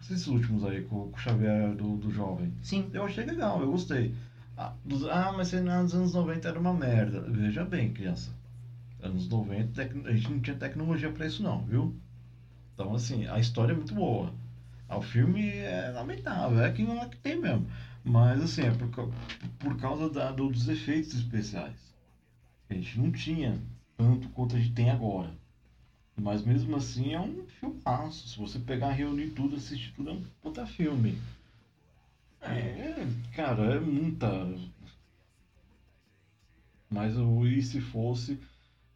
Esses 0.00 0.26
últimos 0.26 0.64
aí, 0.64 0.82
com, 0.82 1.10
o 1.12 1.12
Xavier 1.18 1.74
do, 1.74 1.96
do 1.96 2.10
jovem. 2.10 2.52
Sim. 2.62 2.88
Eu 2.92 3.04
achei 3.04 3.24
legal, 3.24 3.60
eu 3.60 3.70
gostei. 3.70 4.14
Ah, 4.56 4.72
dos- 4.84 5.06
ah, 5.06 5.32
mas 5.36 5.52
nos 5.52 5.94
anos 5.94 6.14
90 6.14 6.48
era 6.48 6.58
uma 6.58 6.72
merda. 6.72 7.20
Veja 7.28 7.64
bem, 7.64 7.92
criança. 7.92 8.30
Anos 9.02 9.28
90, 9.28 9.72
tec- 9.84 10.06
a 10.06 10.12
gente 10.12 10.30
não 10.30 10.40
tinha 10.40 10.56
tecnologia 10.56 11.10
pra 11.10 11.26
isso 11.26 11.42
não, 11.42 11.62
viu? 11.64 11.94
Então, 12.74 12.94
assim, 12.94 13.26
a 13.26 13.38
história 13.38 13.72
é 13.72 13.76
muito 13.76 13.94
boa. 13.94 14.32
O 14.96 15.02
filme 15.02 15.48
é 15.58 15.90
lamentável, 15.90 16.60
é 16.62 16.72
não 16.78 17.02
é 17.02 17.08
que 17.08 17.16
tem 17.18 17.36
mesmo. 17.36 17.66
Mas 18.04 18.42
assim, 18.42 18.62
é 18.62 18.70
por, 18.70 18.88
por 19.58 19.76
causa 19.78 20.08
da, 20.10 20.32
do- 20.32 20.50
dos 20.50 20.68
efeitos 20.68 21.14
especiais. 21.14 21.76
A 22.70 22.74
gente 22.74 22.98
não 22.98 23.12
tinha 23.12 23.60
tanto 23.98 24.28
quanto 24.30 24.56
a 24.56 24.58
gente 24.58 24.74
tem 24.74 24.90
agora. 24.90 25.30
Mas 26.16 26.44
mesmo 26.44 26.76
assim 26.76 27.14
é 27.14 27.20
um 27.20 27.46
filmaço. 27.46 28.28
Se 28.28 28.38
você 28.38 28.58
pegar, 28.58 28.92
reunir 28.92 29.30
tudo, 29.30 29.56
assistir 29.56 29.92
tudo, 29.94 30.10
é 30.10 30.12
um 30.14 30.24
puta 30.42 30.66
filme. 30.66 31.18
É, 32.42 33.06
cara, 33.34 33.76
é 33.76 33.80
muita. 33.80 34.28
Mas 36.90 37.16
o 37.16 37.46
E 37.46 37.62
se 37.62 37.80
fosse. 37.80 38.38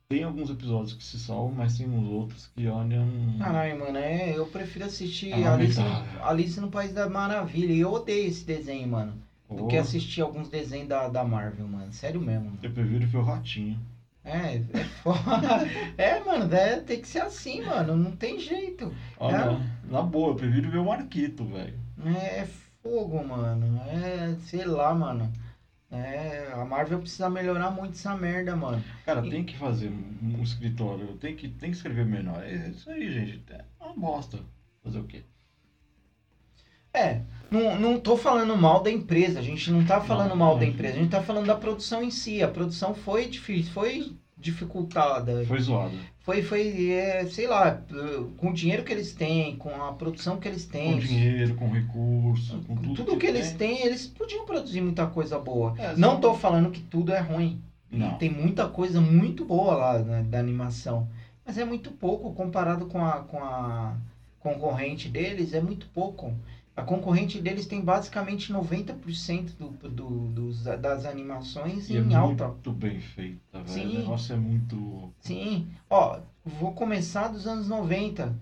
Tem 0.08 0.22
alguns 0.22 0.50
episódios 0.50 0.92
que 0.92 1.02
se 1.02 1.18
salvam, 1.18 1.52
mas 1.52 1.78
tem 1.78 1.88
uns 1.88 2.08
outros 2.08 2.46
que 2.54 2.68
olham. 2.68 3.08
Caralho, 3.38 3.78
mano, 3.80 3.96
é, 3.96 4.36
eu 4.36 4.46
prefiro 4.46 4.84
assistir 4.84 5.32
É 5.32 5.46
Alice. 5.46 5.80
Alice 6.22 6.60
no 6.60 6.70
País 6.70 6.92
da 6.92 7.08
Maravilha. 7.08 7.72
E 7.72 7.80
eu 7.80 7.92
odeio 7.92 8.28
esse 8.28 8.44
desenho, 8.44 8.86
mano. 8.88 9.14
Do 9.48 9.66
que 9.66 9.76
assistir 9.76 10.20
alguns 10.20 10.48
desenhos 10.48 10.88
da, 10.88 11.08
da 11.08 11.24
Marvel, 11.24 11.66
mano. 11.66 11.92
Sério 11.92 12.20
mesmo. 12.20 12.46
mano. 12.46 12.58
Eu 12.62 12.70
prefiro 12.70 13.06
ver 13.06 13.18
o 13.18 13.22
ratinho. 13.22 13.78
É, 14.24 14.56
é 14.56 14.84
foda. 15.02 15.68
É, 15.96 16.18
mano, 16.20 16.52
é, 16.54 16.80
tem 16.80 17.00
que 17.00 17.08
ser 17.08 17.20
assim, 17.20 17.62
mano. 17.62 17.96
Não 17.96 18.12
tem 18.12 18.38
jeito. 18.38 18.92
Olha, 19.18 19.60
na 19.84 20.02
boa, 20.02 20.30
eu 20.30 20.34
prefiro 20.34 20.70
ver 20.70 20.78
o 20.78 20.84
Marquito, 20.86 21.44
velho. 21.44 21.78
É 22.04 22.46
fogo, 22.82 23.22
mano. 23.26 23.80
É, 23.86 24.34
sei 24.40 24.64
lá, 24.64 24.94
mano. 24.94 25.30
É, 25.96 26.50
a 26.52 26.64
Marvel 26.64 26.98
precisa 27.00 27.30
melhorar 27.30 27.70
muito 27.70 27.92
essa 27.94 28.16
merda, 28.16 28.56
mano. 28.56 28.82
Cara, 29.04 29.24
E- 29.24 29.30
tem 29.30 29.44
que 29.44 29.56
fazer 29.56 29.88
um, 29.90 30.42
escritório, 30.42 31.16
tem 31.18 31.36
que, 31.36 31.48
tem 31.48 31.70
que 31.70 31.76
escrever 31.76 32.04
menor. 32.04 32.42
É 32.44 32.68
isso 32.70 32.90
aí, 32.90 33.10
gente. 33.12 33.44
É 33.52 33.64
uma 33.80 33.94
bosta. 33.94 34.38
Fazer 34.82 34.98
o 34.98 35.04
quê? 35.06 35.24
É, 36.92 37.22
não, 37.50 37.78
não 37.78 38.00
tô 38.00 38.16
falando 38.16 38.56
mal 38.56 38.82
da 38.82 38.90
empresa, 38.90 39.40
a 39.40 39.42
gente 39.42 39.70
não 39.70 39.84
tá 39.84 40.00
falando 40.00 40.30
Não, 40.30 40.36
mal 40.36 40.52
não. 40.52 40.60
da 40.60 40.66
empresa, 40.66 40.94
a 40.96 40.98
gente 41.00 41.10
tá 41.10 41.22
falando 41.22 41.46
da 41.46 41.56
produção 41.56 42.02
em 42.02 42.10
si. 42.10 42.42
A 42.42 42.48
produção 42.48 42.94
foi 42.94 43.28
difícil, 43.28 43.72
foi 43.72 44.16
dificultada. 44.44 45.44
Foi 45.46 45.58
zoado. 45.58 45.96
Foi, 46.20 46.42
foi, 46.42 46.90
é, 46.90 47.26
sei 47.26 47.46
lá, 47.46 47.82
com 48.36 48.50
o 48.50 48.52
dinheiro 48.52 48.84
que 48.84 48.92
eles 48.92 49.12
têm, 49.12 49.56
com 49.56 49.70
a 49.82 49.92
produção 49.92 50.38
que 50.38 50.46
eles 50.46 50.64
têm. 50.66 50.92
Com 50.92 50.98
dinheiro, 50.98 51.54
com 51.54 51.68
recurso, 51.70 52.60
com 52.66 52.76
tudo, 52.76 52.94
tudo 52.94 53.16
que 53.16 53.26
eles 53.26 53.52
têm, 53.52 53.84
eles 53.84 54.06
podiam 54.06 54.44
produzir 54.44 54.80
muita 54.80 55.06
coisa 55.06 55.38
boa. 55.38 55.74
É, 55.78 55.96
Não 55.96 56.20
tô 56.20 56.34
falando 56.34 56.70
que 56.70 56.80
tudo 56.80 57.12
é 57.12 57.20
ruim. 57.20 57.60
Não. 57.90 58.16
Tem 58.18 58.30
muita 58.30 58.68
coisa 58.68 59.00
muito 59.00 59.44
boa 59.44 59.74
lá 59.74 59.98
né, 59.98 60.22
da 60.22 60.38
animação. 60.38 61.08
Mas 61.44 61.58
é 61.58 61.64
muito 61.64 61.90
pouco 61.90 62.32
comparado 62.32 62.86
com 62.86 63.04
a, 63.04 63.20
com 63.20 63.38
a 63.38 63.94
concorrente 64.40 65.08
deles, 65.08 65.54
é 65.54 65.60
muito 65.60 65.86
pouco. 65.88 66.32
A 66.76 66.82
concorrente 66.82 67.40
deles 67.40 67.66
tem 67.66 67.80
basicamente 67.80 68.52
90% 68.52 69.56
do, 69.58 69.68
do, 69.88 70.08
dos, 70.28 70.64
das 70.64 71.04
animações 71.04 71.88
E 71.88 71.96
é 71.96 72.00
em 72.00 72.14
alta. 72.14 72.48
muito 72.48 72.72
bem 72.72 73.00
feita, 73.00 73.62
velho. 73.62 73.68
Sim. 73.68 73.96
O 73.96 73.98
negócio 74.00 74.32
é 74.34 74.36
muito. 74.36 75.12
Sim. 75.20 75.68
Ó, 75.88 76.18
vou 76.44 76.72
começar 76.72 77.28
dos 77.28 77.46
anos 77.46 77.68
90. 77.68 78.34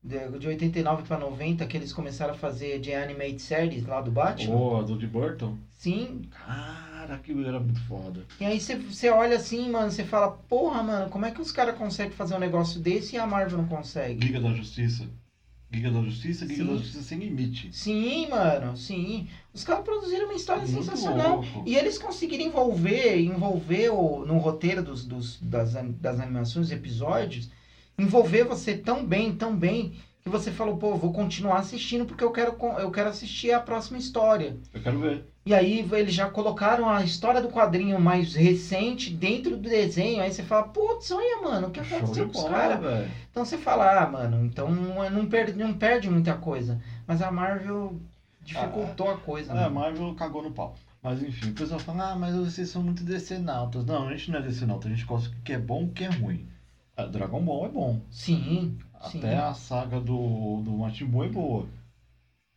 De, 0.00 0.38
de 0.38 0.46
89 0.46 1.02
para 1.02 1.18
90, 1.18 1.66
que 1.66 1.76
eles 1.76 1.92
começaram 1.92 2.32
a 2.32 2.36
fazer 2.36 2.78
de 2.78 2.94
animated 2.94 3.42
series 3.42 3.84
lá 3.84 4.00
do 4.00 4.10
Batman. 4.12 4.78
A 4.78 4.82
do 4.82 4.96
de 4.96 5.06
Burton? 5.06 5.56
Sim, 5.70 6.22
Cara, 6.30 7.14
aquilo 7.14 7.46
era 7.46 7.58
muito 7.58 7.80
foda. 7.86 8.24
E 8.40 8.44
aí 8.44 8.60
você 8.60 9.10
olha 9.10 9.36
assim, 9.36 9.70
mano, 9.70 9.90
você 9.90 10.04
fala, 10.04 10.32
porra, 10.48 10.82
mano, 10.82 11.10
como 11.10 11.26
é 11.26 11.30
que 11.32 11.40
os 11.40 11.50
caras 11.50 11.76
conseguem 11.76 12.12
fazer 12.12 12.34
um 12.36 12.38
negócio 12.38 12.80
desse 12.80 13.16
e 13.16 13.18
a 13.18 13.26
Marvel 13.26 13.58
não 13.58 13.66
consegue? 13.66 14.24
Liga 14.24 14.40
da 14.40 14.52
Justiça. 14.54 15.06
Liga 15.70 15.90
da 15.90 16.00
Justiça, 16.00 16.46
Liga 16.46 16.62
Sim. 16.64 16.70
da 16.70 16.76
Justiça 16.76 17.02
sem 17.02 17.18
limite. 17.18 17.68
Sim, 17.72 18.28
mano, 18.28 18.74
sim. 18.76 19.28
Os 19.52 19.62
caras 19.62 19.84
produziram 19.84 20.24
uma 20.24 20.34
história 20.34 20.62
Muito 20.62 20.82
sensacional. 20.82 21.42
louco. 21.42 21.62
E 21.66 21.76
eles 21.76 21.98
conseguiram 21.98 22.44
envolver, 22.46 23.18
envolver 23.20 23.90
o, 23.90 24.24
no 24.24 24.38
roteiro 24.38 24.82
dos, 24.82 25.04
dos, 25.04 25.38
das, 25.42 25.74
das 26.00 26.20
animações, 26.20 26.70
episódios, 26.70 27.50
envolver 27.98 28.44
você 28.44 28.76
tão 28.78 29.04
bem, 29.04 29.34
tão 29.34 29.54
bem, 29.54 29.94
que 30.24 30.30
você 30.30 30.50
falou, 30.50 30.76
pô, 30.76 30.96
vou 30.96 31.12
continuar 31.12 31.58
assistindo 31.58 32.04
porque 32.04 32.22
eu 32.22 32.30
quero, 32.30 32.56
eu 32.78 32.90
quero 32.90 33.08
assistir 33.08 33.52
a 33.52 33.60
próxima 33.60 33.98
história. 33.98 34.56
Eu 34.72 34.82
quero 34.82 34.98
ver. 34.98 35.24
E 35.46 35.54
aí 35.54 35.88
eles 35.92 36.12
já 36.12 36.28
colocaram 36.28 36.90
a 36.90 37.02
história 37.02 37.40
do 37.40 37.48
quadrinho 37.48 37.98
mais 37.98 38.34
recente 38.34 39.08
dentro 39.08 39.56
do 39.56 39.68
desenho. 39.68 40.22
Aí 40.22 40.30
você 40.30 40.42
fala, 40.42 40.64
putz, 40.64 41.10
olha, 41.10 41.40
mano, 41.40 41.68
o 41.68 41.70
que 41.70 41.80
aconteceu 41.80 42.28
com 42.28 42.50
velho. 42.50 43.10
Então 43.30 43.44
você 43.44 43.56
fala, 43.56 44.02
ah, 44.02 44.06
mano, 44.06 44.44
então 44.44 44.70
não, 44.70 45.08
não, 45.08 45.26
perde, 45.26 45.58
não 45.58 45.72
perde 45.72 46.10
muita 46.10 46.34
coisa. 46.34 46.78
Mas 47.06 47.22
a 47.22 47.30
Marvel 47.30 47.98
dificultou 48.42 49.10
a 49.10 49.16
coisa. 49.16 49.52
É, 49.52 49.64
a 49.64 49.70
mano. 49.70 49.74
Marvel 49.74 50.14
cagou 50.14 50.42
no 50.42 50.50
pau. 50.50 50.76
Mas 51.02 51.22
enfim, 51.22 51.50
o 51.50 51.54
pessoal 51.54 51.80
fala, 51.80 52.12
ah, 52.12 52.16
mas 52.16 52.34
vocês 52.34 52.68
são 52.68 52.82
muito 52.82 53.02
decenautas. 53.02 53.86
Não, 53.86 54.06
a 54.06 54.10
gente 54.14 54.30
não 54.30 54.40
é 54.40 54.42
decenauta, 54.42 54.88
a 54.88 54.90
gente 54.90 55.06
gosta 55.06 55.30
do 55.30 55.36
que 55.36 55.54
é 55.54 55.58
bom 55.58 55.82
e 55.82 55.86
o 55.86 55.92
que 55.92 56.04
é 56.04 56.10
ruim. 56.10 56.46
Ah, 56.94 57.06
Dragon 57.06 57.40
Ball 57.40 57.66
é 57.66 57.68
bom. 57.68 58.00
Sim, 58.10 58.76
sim. 59.10 59.18
Até 59.18 59.36
a 59.36 59.54
saga 59.54 60.00
do, 60.00 60.60
do 60.62 61.06
Buu 61.06 61.24
é 61.24 61.28
boa. 61.28 61.66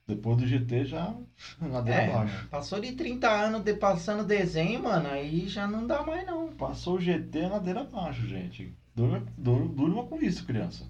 Depois 0.08 0.38
do 0.38 0.47
GT 0.47 0.86
já 0.86 1.13
ladeira 1.62 2.01
É, 2.01 2.10
abaixo. 2.12 2.47
passou 2.49 2.80
de 2.82 2.93
30 2.93 3.30
anos 3.30 3.62
de 3.63 3.73
passando 3.73 4.23
desenho, 4.25 4.84
mano, 4.84 5.08
aí 5.10 5.47
já 5.47 5.67
não 5.67 5.88
dá 5.88 6.04
mais 6.04 6.25
não. 6.25 6.49
Passou 6.49 6.95
o 6.95 6.99
GT 6.99 7.47
ladeira 7.47 7.82
abaixo, 7.82 8.27
gente. 8.27 8.73
Durma, 8.93 9.23
durma, 9.38 10.04
com 10.04 10.17
isso, 10.21 10.45
criança. 10.45 10.86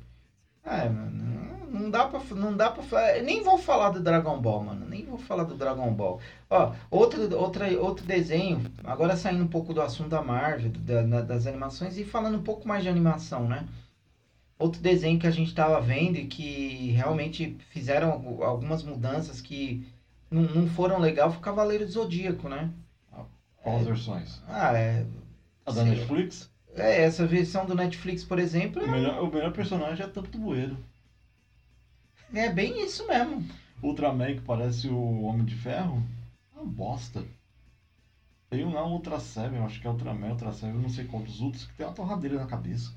É, 0.64 0.88
mano, 0.90 1.70
não 1.72 1.90
dá 1.90 2.06
pra, 2.06 2.20
não 2.36 2.56
dá 2.56 2.70
pra 2.72 3.22
nem 3.24 3.44
vou 3.44 3.58
falar 3.58 3.90
do 3.92 4.00
Dragon 4.02 4.40
Ball, 4.42 4.64
mano, 4.64 4.86
nem 4.88 5.06
vou 5.06 5.18
falar 5.18 5.44
do 5.44 5.56
Dragon 5.56 5.92
Ball. 5.94 6.20
Ó, 6.50 6.74
outro, 6.90 7.36
outra, 7.38 7.68
outro 7.80 8.06
desenho, 8.06 8.62
agora 8.84 9.16
saindo 9.16 9.44
um 9.44 9.48
pouco 9.48 9.74
do 9.74 9.82
assunto 9.82 10.10
da 10.10 10.22
Marvel, 10.22 10.72
da- 10.72 11.22
das 11.22 11.48
animações 11.48 11.98
e 11.98 12.04
falando 12.04 12.38
um 12.38 12.44
pouco 12.44 12.68
mais 12.68 12.84
de 12.84 12.90
animação, 12.90 13.48
né? 13.48 13.66
Outro 14.62 14.82
desenho 14.82 15.19
que 15.19 15.28
a 15.28 15.32
gente 15.32 15.54
tava 15.54 15.82
vendo 15.82 16.17
e 16.17 16.28
que 16.28 16.91
realmente 16.91 17.58
fizeram 17.71 18.12
algu- 18.12 18.43
algumas 18.43 18.84
mudanças 18.84 19.41
que 19.41 19.86
não, 20.30 20.43
não 20.43 20.67
foram 20.67 21.00
legal 21.00 21.30
foi 21.30 21.39
o 21.39 21.43
Cavaleiro 21.43 21.86
do 21.86 21.91
Zodíaco, 21.91 22.47
né? 22.47 22.69
Qual 23.58 23.78
as 23.78 23.86
versões? 23.86 24.41
Ah, 24.47 24.78
é. 24.78 25.06
A 25.65 25.71
da. 25.71 25.84
Netflix? 25.84 26.50
É, 26.76 27.02
essa 27.04 27.26
versão 27.28 27.65
do 27.65 27.76
Netflix, 27.76 28.24
por 28.24 28.39
exemplo, 28.39 28.82
O 28.84 28.89
melhor, 28.89 29.21
o 29.24 29.32
melhor 29.32 29.52
personagem 29.52 30.06
é 30.06 30.08
Tampo 30.08 30.38
Bueiro. 30.38 30.78
é 32.34 32.50
bem 32.50 32.84
isso 32.86 33.06
mesmo. 33.08 33.43
Ultraman, 33.84 34.36
que 34.36 34.41
parece 34.41 34.88
o 34.88 35.21
Homem 35.24 35.43
de 35.45 35.56
Ferro, 35.56 36.02
é 36.56 36.60
uma 36.60 36.65
bosta. 36.71 37.24
Tem 38.50 38.65
um 38.65 38.74
lá, 38.74 38.86
um 38.86 38.91
Ultra 38.93 39.19
Seven, 39.19 39.60
eu 39.60 39.65
acho 39.65 39.80
que 39.82 39.88
é 39.88 39.89
Ultraman, 39.89 40.30
Ultra 40.30 40.52
Seven, 40.54 40.76
eu 40.76 40.82
não 40.82 40.89
sei 40.89 41.06
quantos 41.06 41.41
outros, 41.41 41.65
que 41.65 41.74
tem 41.74 41.86
uma 41.86 41.93
torradeira 41.95 42.38
na 42.38 42.45
cabeça. 42.45 42.93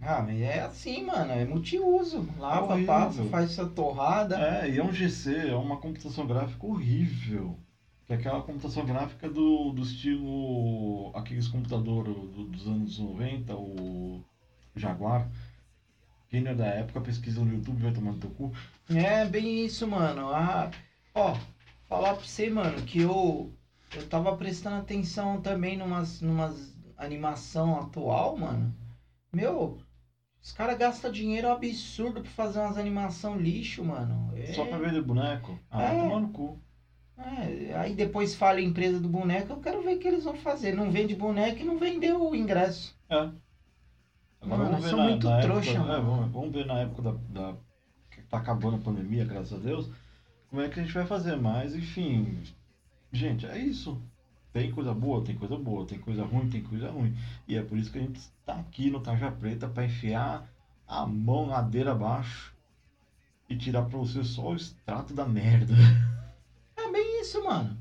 Ah, 0.00 0.22
mas 0.22 0.40
é 0.40 0.60
assim, 0.60 1.04
mano, 1.04 1.32
é 1.32 1.44
multiuso. 1.44 2.28
Lava, 2.38 2.74
Horrível. 2.74 2.86
passa, 2.86 3.24
faz 3.24 3.50
essa 3.52 3.66
torrada. 3.66 4.38
É, 4.38 4.70
e 4.70 4.78
é 4.78 4.84
um 4.84 4.92
GC, 4.92 5.48
é 5.48 5.54
uma 5.54 5.78
computação 5.78 6.26
gráfica 6.26 6.66
horrível. 6.66 7.58
Que 8.06 8.12
é 8.12 8.16
aquela 8.16 8.42
computação 8.42 8.84
gráfica 8.84 9.28
do, 9.28 9.72
do 9.72 9.82
estilo. 9.82 11.10
aqueles 11.16 11.48
computadores 11.48 12.14
do- 12.14 12.44
dos 12.44 12.66
anos 12.68 12.98
90, 12.98 13.56
o 13.56 14.22
Jaguar. 14.76 15.28
Quem 16.28 16.40
não 16.40 16.52
é 16.52 16.54
da 16.54 16.66
época, 16.66 17.00
pesquisa 17.00 17.40
no 17.40 17.52
YouTube, 17.52 17.82
vai 17.82 17.92
tomar 17.92 18.12
no 18.12 18.18
teu 18.18 18.30
cu. 18.30 18.52
É, 18.90 19.24
bem 19.24 19.64
isso, 19.64 19.86
mano. 19.88 20.28
Ah, 20.28 20.70
ó, 21.14 21.34
falar 21.88 22.14
pra 22.14 22.24
você, 22.24 22.50
mano, 22.50 22.82
que 22.82 23.00
eu, 23.00 23.52
eu 23.94 24.06
tava 24.08 24.36
prestando 24.36 24.76
atenção 24.76 25.40
também 25.40 25.76
numas, 25.76 26.20
numas 26.20 26.76
animação 26.96 27.78
atual, 27.80 28.36
mano. 28.36 28.74
Meu, 29.32 29.78
os 30.42 30.52
caras 30.52 30.78
gastam 30.78 31.10
dinheiro 31.10 31.48
absurdo 31.50 32.20
pra 32.20 32.30
fazer 32.30 32.60
umas 32.60 32.78
animação 32.78 33.36
lixo, 33.38 33.84
mano. 33.84 34.32
É, 34.36 34.52
Só 34.52 34.64
pra 34.64 34.78
vender 34.78 35.02
boneco? 35.02 35.58
Ah, 35.70 35.82
É. 35.82 35.98
tomar 36.00 36.20
no 36.20 36.28
cu. 36.28 36.60
é, 37.18 37.74
aí 37.76 37.94
depois 37.94 38.34
fala 38.34 38.58
a 38.58 38.62
empresa 38.62 39.00
do 39.00 39.08
boneco, 39.08 39.52
eu 39.54 39.60
quero 39.60 39.82
ver 39.82 39.96
o 39.96 39.98
que 39.98 40.06
eles 40.08 40.24
vão 40.24 40.34
fazer. 40.36 40.74
Não 40.74 40.90
vende 40.90 41.14
boneco 41.16 41.60
e 41.60 41.64
não 41.64 41.78
vendeu 41.78 42.28
o 42.30 42.34
ingresso. 42.36 42.96
É. 43.08 43.16
Agora 44.40 44.64
Mano, 44.64 44.64
vamos 44.70 44.84
ver 44.84 44.90
são 44.90 44.98
na, 44.98 45.08
muito 45.08 45.28
na 45.28 45.40
trouxa, 45.40 45.70
época, 45.70 45.84
é, 45.84 45.96
mano. 45.96 46.10
vamos, 46.10 46.32
vamos 46.32 46.52
ver 46.52 46.66
na 46.66 46.78
época 46.80 47.02
da, 47.02 47.12
da. 47.30 47.56
que 48.10 48.22
tá 48.22 48.38
acabando 48.38 48.76
a 48.76 48.80
pandemia, 48.80 49.24
graças 49.24 49.52
a 49.54 49.56
Deus. 49.62 49.90
Como 50.48 50.62
é 50.62 50.68
que 50.68 50.78
a 50.78 50.82
gente 50.82 50.94
vai 50.94 51.04
fazer 51.06 51.34
mais? 51.36 51.74
Enfim. 51.74 52.38
Gente, 53.10 53.46
é 53.46 53.58
isso. 53.58 54.00
Tem 54.56 54.70
coisa 54.70 54.94
boa, 54.94 55.22
tem 55.22 55.36
coisa 55.36 55.54
boa, 55.54 55.84
tem 55.84 55.98
coisa 55.98 56.24
ruim, 56.24 56.48
tem 56.48 56.62
coisa 56.62 56.90
ruim. 56.90 57.14
E 57.46 57.58
é 57.58 57.62
por 57.62 57.76
isso 57.76 57.92
que 57.92 57.98
a 57.98 58.00
gente 58.00 58.16
está 58.16 58.54
aqui 58.54 58.88
no 58.88 59.00
Tarja 59.00 59.30
Preta 59.30 59.68
para 59.68 59.84
enfiar 59.84 60.50
a 60.88 61.04
mão 61.04 61.48
ladeira 61.48 61.92
abaixo 61.92 62.54
e 63.50 63.54
tirar 63.54 63.82
pra 63.82 63.98
você 63.98 64.24
só 64.24 64.52
o 64.52 64.56
extrato 64.56 65.12
da 65.12 65.26
merda. 65.26 65.74
É 66.74 66.90
bem 66.90 67.20
isso, 67.20 67.44
mano. 67.44 67.76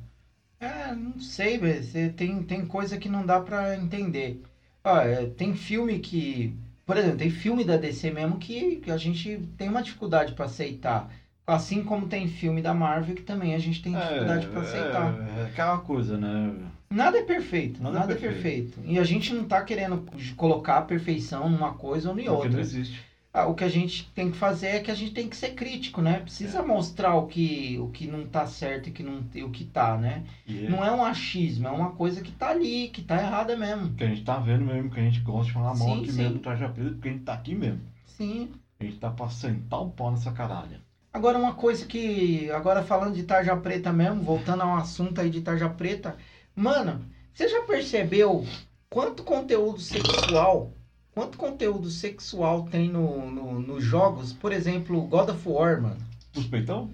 É, 0.59 0.93
não 0.93 1.17
sei. 1.17 1.57
Você 1.57 2.09
tem, 2.09 2.43
tem 2.43 2.65
coisa 2.65 2.97
que 2.97 3.07
não 3.07 3.25
dá 3.25 3.39
pra 3.39 3.77
entender. 3.77 4.43
Ó, 4.83 4.97
é, 4.99 5.27
tem 5.27 5.55
filme 5.55 5.99
que. 5.99 6.57
Por 6.85 6.97
exemplo, 6.97 7.19
tem 7.19 7.29
filme 7.29 7.63
da 7.63 7.77
DC 7.77 8.11
mesmo 8.11 8.37
que, 8.37 8.77
que 8.77 8.91
a 8.91 8.97
gente 8.97 9.47
tem 9.57 9.69
uma 9.69 9.81
dificuldade 9.81 10.33
pra 10.33 10.45
aceitar. 10.45 11.09
Assim 11.47 11.83
como 11.83 12.07
tem 12.07 12.27
filme 12.27 12.61
da 12.61 12.73
Marvel 12.73 13.15
que 13.15 13.21
também 13.21 13.53
a 13.53 13.59
gente 13.59 13.81
tem 13.81 13.93
dificuldade 13.93 14.47
pra 14.47 14.61
aceitar. 14.61 15.13
É, 15.37 15.41
é 15.41 15.45
aquela 15.45 15.77
coisa, 15.77 16.17
né? 16.17 16.55
Nada 16.89 17.17
é 17.19 17.23
perfeito, 17.23 17.81
Nada 17.83 17.99
nada, 17.99 18.13
é 18.13 18.15
é 18.15 18.19
perfeito. 18.19 18.79
E 18.83 18.97
a 18.97 19.03
gente 19.03 19.33
não 19.33 19.43
tá 19.43 19.63
querendo 19.63 20.05
colocar 20.35 20.77
a 20.77 20.81
perfeição 20.81 21.49
numa 21.49 21.73
coisa 21.73 22.09
ou 22.09 22.15
em 22.19 22.25
Porque 22.25 22.31
não 22.31 22.35
outra. 22.45 22.61
existe. 22.61 22.99
Ah, 23.33 23.47
o 23.47 23.53
que 23.53 23.65
a 23.65 23.69
gente 23.69 24.09
tem 24.13 24.31
que 24.31 24.37
fazer 24.37 24.67
é 24.67 24.79
que 24.79 24.89
a 24.89 24.95
gente 24.95 25.11
tem 25.11 25.27
que 25.27 25.35
ser 25.35 25.49
crítico, 25.55 26.01
né? 26.01 26.19
Precisa 26.21 26.63
mostrar 26.63 27.15
o 27.15 27.27
que, 27.27 27.77
o 27.79 27.89
que 27.89 28.07
não 28.07 28.25
tá 28.25 28.47
certo 28.47 28.87
e 28.87 28.91
que 28.93 29.03
não, 29.03 29.19
o 29.45 29.51
que 29.51 29.65
tá, 29.65 29.97
né? 29.97 30.23
É 30.47 30.69
Não 30.69 30.85
é 30.85 30.89
um 30.89 31.03
achismo, 31.03 31.67
é 31.67 31.71
uma 31.71 31.91
coisa 31.91 32.21
que 32.21 32.31
tá 32.31 32.51
ali, 32.51 32.87
que 32.87 33.01
tá 33.03 33.21
errada 33.21 33.57
mesmo. 33.57 33.93
que 33.93 34.05
a 34.05 34.07
gente 34.07 34.23
tá 34.23 34.37
vendo 34.39 34.63
mesmo, 34.63 34.89
que 34.89 34.99
a 35.01 35.03
gente 35.03 35.19
gosta 35.19 35.47
de 35.47 35.51
falar 35.51 35.75
mal 35.75 35.87
Sim, 35.89 36.01
aqui 36.01 36.11
sim. 36.13 36.17
mesmo 36.19 36.33
do 36.35 36.39
Traja 36.39 36.69
Preta, 36.69 36.91
porque 36.91 37.09
a 37.09 37.11
gente 37.11 37.23
tá 37.25 37.33
aqui 37.33 37.53
mesmo. 37.55 37.81
Sim. 38.05 38.51
A 38.79 38.83
gente 38.85 38.97
tá 38.99 39.09
pra 39.11 39.27
sentar 39.27 39.81
o 39.81 39.89
pau 39.89 40.11
nessa 40.11 40.31
caralha. 40.31 40.79
Agora 41.15 41.37
uma 41.37 41.53
coisa 41.53 41.85
que. 41.85 42.51
Agora 42.51 42.83
falando 42.83 43.15
de 43.15 43.23
tarja 43.23 43.55
preta 43.55 43.93
mesmo, 43.93 44.21
voltando 44.21 44.63
ao 44.63 44.75
assunto 44.75 45.21
aí 45.21 45.29
de 45.29 45.39
tarja 45.39 45.69
preta. 45.69 46.17
Mano, 46.53 47.05
você 47.33 47.47
já 47.47 47.61
percebeu 47.61 48.45
quanto 48.89 49.23
conteúdo 49.23 49.79
sexual. 49.79 50.73
Quanto 51.13 51.37
conteúdo 51.37 51.89
sexual 51.89 52.63
tem 52.63 52.89
no, 52.89 53.31
no, 53.31 53.61
nos 53.61 53.81
jogos? 53.81 54.33
Por 54.33 54.51
exemplo, 54.51 55.07
God 55.07 55.29
of 55.29 55.47
War, 55.47 55.81
mano. 55.81 56.01
Suspeitão? 56.33 56.91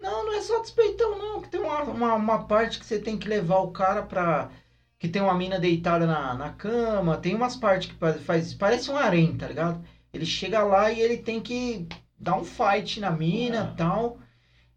Não, 0.00 0.26
não 0.26 0.34
é 0.34 0.42
só 0.42 0.60
despeitão, 0.60 1.18
não. 1.18 1.42
Que 1.42 1.48
tem 1.48 1.60
uma, 1.60 1.82
uma, 1.82 2.14
uma 2.14 2.44
parte 2.44 2.78
que 2.78 2.86
você 2.86 3.00
tem 3.00 3.18
que 3.18 3.28
levar 3.28 3.58
o 3.58 3.72
cara 3.72 4.04
pra. 4.04 4.48
Que 4.96 5.08
tem 5.08 5.20
uma 5.20 5.34
mina 5.34 5.58
deitada 5.58 6.06
na, 6.06 6.34
na 6.34 6.50
cama. 6.50 7.16
Tem 7.16 7.34
umas 7.34 7.56
partes 7.56 7.90
que 7.90 7.98
faz, 7.98 8.22
faz. 8.22 8.54
Parece 8.54 8.92
um 8.92 8.96
harém, 8.96 9.36
tá 9.36 9.48
ligado? 9.48 9.84
Ele 10.12 10.24
chega 10.24 10.62
lá 10.62 10.92
e 10.92 11.00
ele 11.00 11.16
tem 11.16 11.40
que 11.40 11.88
dar 12.18 12.36
um 12.38 12.44
fight 12.44 13.00
na 13.00 13.10
mina 13.10 13.68
Ah. 13.68 13.72
e 13.72 13.76
tal. 13.76 14.18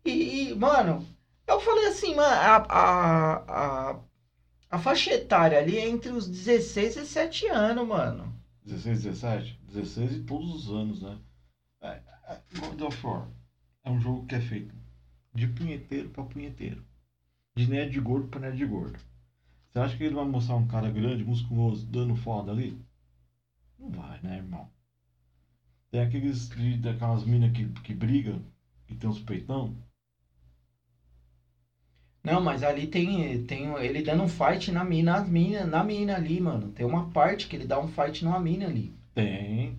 E, 0.06 0.54
mano, 0.56 1.06
eu 1.48 1.60
falei 1.60 1.88
assim, 1.88 2.16
mano, 2.16 2.34
a, 2.34 2.56
a, 2.58 3.92
a, 3.92 4.00
a 4.72 4.80
faixa 4.80 5.14
etária 5.14 5.58
ali 5.60 5.78
é 5.78 5.88
entre 5.90 6.12
os 6.12 6.28
16 6.28 6.96
e 6.96 7.00
17 7.00 7.48
anos, 7.48 7.88
mano. 7.88 8.34
16, 8.66 9.04
17? 9.04 9.60
16 9.68 10.12
e 10.18 10.24
todos 10.24 10.66
os 10.68 10.72
anos, 10.74 11.02
né? 11.02 11.18
É, 11.82 12.02
é, 12.28 12.42
God 12.60 12.82
of 12.82 13.06
War 13.06 13.28
é 13.84 13.90
um 13.90 14.00
jogo 14.00 14.26
que 14.28 14.36
é 14.36 14.42
feito 14.42 14.74
de 15.34 15.48
punheteiro 15.48 16.10
pra 16.10 16.24
punheteiro. 16.24 16.84
De 17.56 17.68
nerd 17.70 17.92
de 17.92 18.00
gordo 18.00 18.28
pra 18.28 18.40
nerd 18.40 18.58
de 18.58 18.66
gordo. 18.66 19.00
Você 19.70 19.80
acha 19.80 19.98
que 19.98 20.04
ele 20.04 20.16
vai 20.16 20.26
mostrar 20.26 20.56
um 20.56 20.68
cara 20.68 20.90
grande, 20.90 21.24
musculoso, 21.24 21.86
dando 21.86 22.16
foda 22.16 22.52
ali? 22.52 22.80
Não 23.78 23.90
vai, 23.92 24.20
né, 24.22 24.38
irmão? 24.38 24.70
Tem 25.92 26.02
aqueles, 26.02 26.50
de- 26.50 26.78
daquelas 26.78 27.24
minas 27.26 27.52
que, 27.52 27.66
que 27.82 27.94
brigam 27.94 28.42
e 28.88 28.96
tem 28.96 29.10
uns 29.10 29.20
peitão. 29.20 29.76
Não, 32.24 32.42
mas 32.42 32.64
ali 32.64 32.86
tem, 32.86 33.44
tem 33.46 33.74
ele 33.78 34.02
dando 34.04 34.24
um 34.24 34.28
fight 34.28 34.72
na 34.72 34.84
mina, 34.84 35.16
as 35.16 35.28
mina, 35.28 35.66
na 35.66 35.84
mina 35.84 36.16
ali, 36.16 36.40
mano. 36.40 36.72
Tem 36.72 36.86
uma 36.86 37.10
parte 37.10 37.48
que 37.48 37.56
ele 37.56 37.66
dá 37.66 37.80
um 37.80 37.88
fight 37.88 38.24
numa 38.24 38.40
mina 38.40 38.66
ali. 38.66 38.94
Tem. 39.16 39.78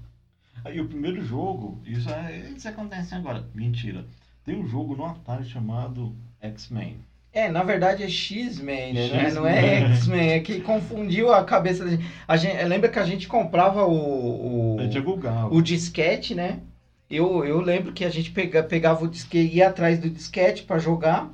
Aí 0.65 0.81
o 0.81 0.89
primeiro 0.89 1.25
jogo, 1.25 1.81
isso, 1.85 2.09
é, 2.11 2.51
isso 2.51 2.69
acontece 2.69 3.15
agora. 3.15 3.49
Mentira. 3.55 4.05
Tem 4.45 4.57
um 4.57 4.67
jogo 4.67 4.97
no 4.97 5.05
Atari 5.05 5.45
chamado 5.45 6.15
X-Men. 6.41 6.99
É, 7.33 7.49
na 7.49 7.63
verdade 7.63 8.03
é 8.03 8.09
X-Men, 8.09 8.93
né? 8.93 9.07
X-Men. 9.07 9.33
Não 9.33 9.47
é 9.47 9.95
X-Men, 9.95 10.31
é 10.31 10.41
que 10.41 10.61
confundiu 10.61 11.33
a 11.33 11.45
cabeça 11.45 11.85
da 11.85 11.91
gente. 11.91 12.05
A 12.27 12.37
gente 12.37 12.65
lembra 12.65 12.89
que 12.89 12.99
a 12.99 13.05
gente 13.05 13.29
comprava 13.29 13.85
o, 13.85 14.75
o, 14.75 14.81
A 14.81 14.83
gente 14.83 14.99
é 14.99 15.03
o 15.51 15.63
disquete, 15.63 16.35
né? 16.35 16.61
Eu, 17.09 17.45
eu 17.45 17.61
lembro 17.61 17.93
que 17.93 18.05
a 18.05 18.11
gente 18.11 18.31
pega, 18.31 18.63
pegava 18.63 19.05
o 19.05 19.09
disquete, 19.09 19.55
ia 19.55 19.69
atrás 19.69 19.99
do 19.99 20.11
disquete 20.11 20.65
pra 20.65 20.79
jogar. 20.79 21.31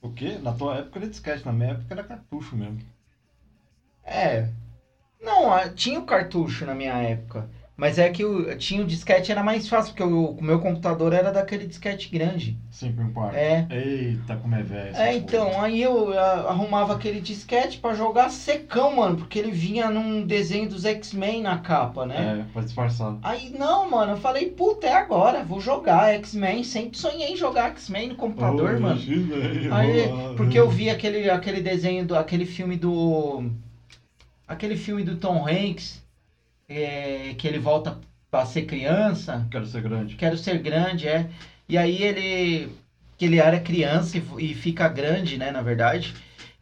O 0.00 0.10
quê? 0.10 0.38
Na 0.40 0.52
tua 0.52 0.76
época 0.78 0.98
era 1.00 1.08
disquete, 1.08 1.46
na 1.46 1.52
minha 1.52 1.70
época 1.70 1.86
era 1.94 2.04
cartucho 2.04 2.56
mesmo. 2.56 2.78
É. 4.04 4.48
Não, 5.20 5.74
tinha 5.74 5.98
o 5.98 6.04
cartucho 6.04 6.66
na 6.66 6.74
minha 6.74 6.94
época. 6.94 7.48
Mas 7.76 7.98
é 7.98 8.08
que 8.08 8.24
o, 8.24 8.56
tinha 8.56 8.82
o 8.82 8.86
disquete 8.86 9.32
era 9.32 9.42
mais 9.42 9.68
fácil, 9.68 9.92
porque 9.92 10.02
o, 10.04 10.30
o 10.30 10.44
meu 10.44 10.60
computador 10.60 11.12
era 11.12 11.32
daquele 11.32 11.66
disquete 11.66 12.08
grande. 12.08 12.56
5 12.70 13.02
em 13.02 13.12
quarto. 13.12 13.34
É. 13.34 13.66
Eita, 13.68 14.36
como 14.36 14.54
é 14.54 14.62
velho. 14.62 14.96
É, 14.96 15.16
então, 15.16 15.50
porra. 15.50 15.66
aí 15.66 15.82
eu 15.82 16.16
ah, 16.16 16.50
arrumava 16.50 16.94
aquele 16.94 17.20
disquete 17.20 17.78
pra 17.78 17.94
jogar 17.94 18.30
secão, 18.30 18.94
mano, 18.94 19.16
porque 19.16 19.40
ele 19.40 19.50
vinha 19.50 19.90
num 19.90 20.24
desenho 20.24 20.68
dos 20.68 20.84
X-Men 20.84 21.42
na 21.42 21.58
capa, 21.58 22.06
né? 22.06 22.46
É, 22.46 22.52
pra 22.52 22.62
disfarçar. 22.62 23.18
Aí, 23.22 23.52
não, 23.58 23.90
mano, 23.90 24.12
eu 24.12 24.18
falei, 24.18 24.50
puta, 24.50 24.86
é 24.86 24.92
agora, 24.92 25.42
vou 25.42 25.60
jogar 25.60 26.14
X-Men. 26.14 26.62
Sempre 26.62 26.96
sonhei 26.96 27.32
em 27.32 27.36
jogar 27.36 27.70
X-Men 27.70 28.10
no 28.10 28.14
computador, 28.14 28.76
Oh, 28.76 28.80
mano. 28.80 29.00
Aí, 29.72 30.36
porque 30.36 30.58
eu 30.58 30.70
vi 30.70 30.90
aquele, 30.90 31.28
aquele 31.28 31.60
desenho, 31.60 32.06
do, 32.06 32.16
aquele 32.16 32.46
filme 32.46 32.76
do. 32.76 33.50
Aquele 34.46 34.76
filme 34.76 35.02
do 35.02 35.16
Tom 35.16 35.48
Hanks, 35.48 36.03
é, 36.68 37.34
que 37.38 37.46
ele 37.46 37.58
volta 37.58 37.98
pra 38.30 38.44
ser 38.44 38.62
criança. 38.62 39.46
Quero 39.50 39.66
ser 39.66 39.82
grande. 39.82 40.16
Quero 40.16 40.36
ser 40.36 40.58
grande, 40.58 41.06
é. 41.06 41.26
E 41.68 41.76
aí 41.76 42.02
ele. 42.02 42.68
Que 43.16 43.26
ele 43.26 43.36
era 43.36 43.58
criança 43.60 44.16
e, 44.18 44.22
e 44.50 44.54
fica 44.54 44.88
grande, 44.88 45.36
né, 45.38 45.50
na 45.52 45.62
verdade. 45.62 46.12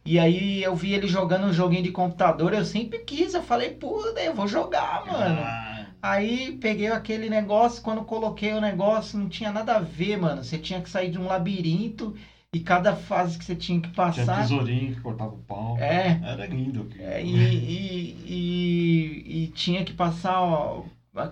E 0.05 0.19
aí 0.19 0.61
eu 0.61 0.75
vi 0.75 0.93
ele 0.93 1.07
jogando 1.07 1.45
um 1.47 1.53
joguinho 1.53 1.81
de 1.81 1.89
computador, 1.89 2.53
eu 2.53 2.63
sempre 2.63 2.99
quis, 2.99 3.33
eu 3.33 3.41
falei, 3.41 3.69
puta, 3.69 4.21
eu 4.21 4.33
vou 4.33 4.47
jogar, 4.47 5.03
mano. 5.05 5.39
Ah, 5.41 5.85
Aí 6.01 6.51
peguei 6.59 6.89
aquele 6.89 7.29
negócio, 7.29 7.81
quando 7.81 8.03
coloquei 8.03 8.51
o 8.53 8.59
negócio, 8.59 9.17
não 9.17 9.27
tinha 9.27 9.49
nada 9.51 9.75
a 9.75 9.79
ver, 9.79 10.17
mano. 10.17 10.43
Você 10.43 10.57
tinha 10.57 10.81
que 10.81 10.89
sair 10.89 11.09
de 11.09 11.17
um 11.17 11.25
labirinto 11.27 12.13
e 12.53 12.59
cada 12.59 12.95
fase 12.95 13.37
que 13.39 13.43
você 13.45 13.55
tinha 13.55 13.79
que 13.81 13.89
tinha 13.89 13.95
passar. 14.05 14.41
tesourinho 14.41 14.93
que 14.93 15.01
cortava 15.01 15.31
o 15.33 15.37
pau. 15.39 15.75
É. 15.79 16.19
Era 16.23 16.45
lindo. 16.45 16.87
É, 16.99 17.19
e, 17.21 17.35
e, 17.35 18.17
e, 18.27 19.43
e 19.43 19.47
tinha 19.55 19.83
que 19.83 19.91
passar, 19.91 20.39
ó, 20.39 20.83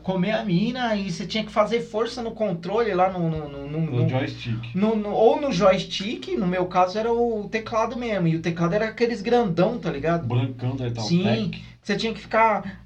comer 0.01 0.31
a 0.31 0.43
mina, 0.43 0.95
e 0.95 1.11
você 1.11 1.25
tinha 1.27 1.43
que 1.43 1.51
fazer 1.51 1.81
força 1.81 2.23
no 2.23 2.31
controle 2.31 2.91
lá 2.93 3.11
no. 3.11 3.29
no, 3.29 3.47
no, 3.47 3.67
no- 3.67 4.01
No 4.03 4.09
joystick. 4.09 4.73
no- 4.75 5.09
ou 5.11 5.39
no 5.39 5.51
joystick, 5.51 6.35
no 6.37 6.47
meu 6.47 6.65
caso 6.65 6.97
era 6.97 7.13
o 7.13 7.47
teclado 7.49 7.95
mesmo. 7.95 8.27
E 8.27 8.35
o 8.35 8.41
teclado 8.41 8.73
era 8.73 8.85
aqueles 8.87 9.21
grandão, 9.21 9.77
tá 9.77 9.91
ligado? 9.91 10.25
Brancão 10.27 10.75
da 10.75 10.87
Italtec. 10.87 11.07
Sim. 11.07 11.51
Você 11.83 11.95
tinha 11.95 12.13
que 12.13 12.19
ficar 12.19 12.83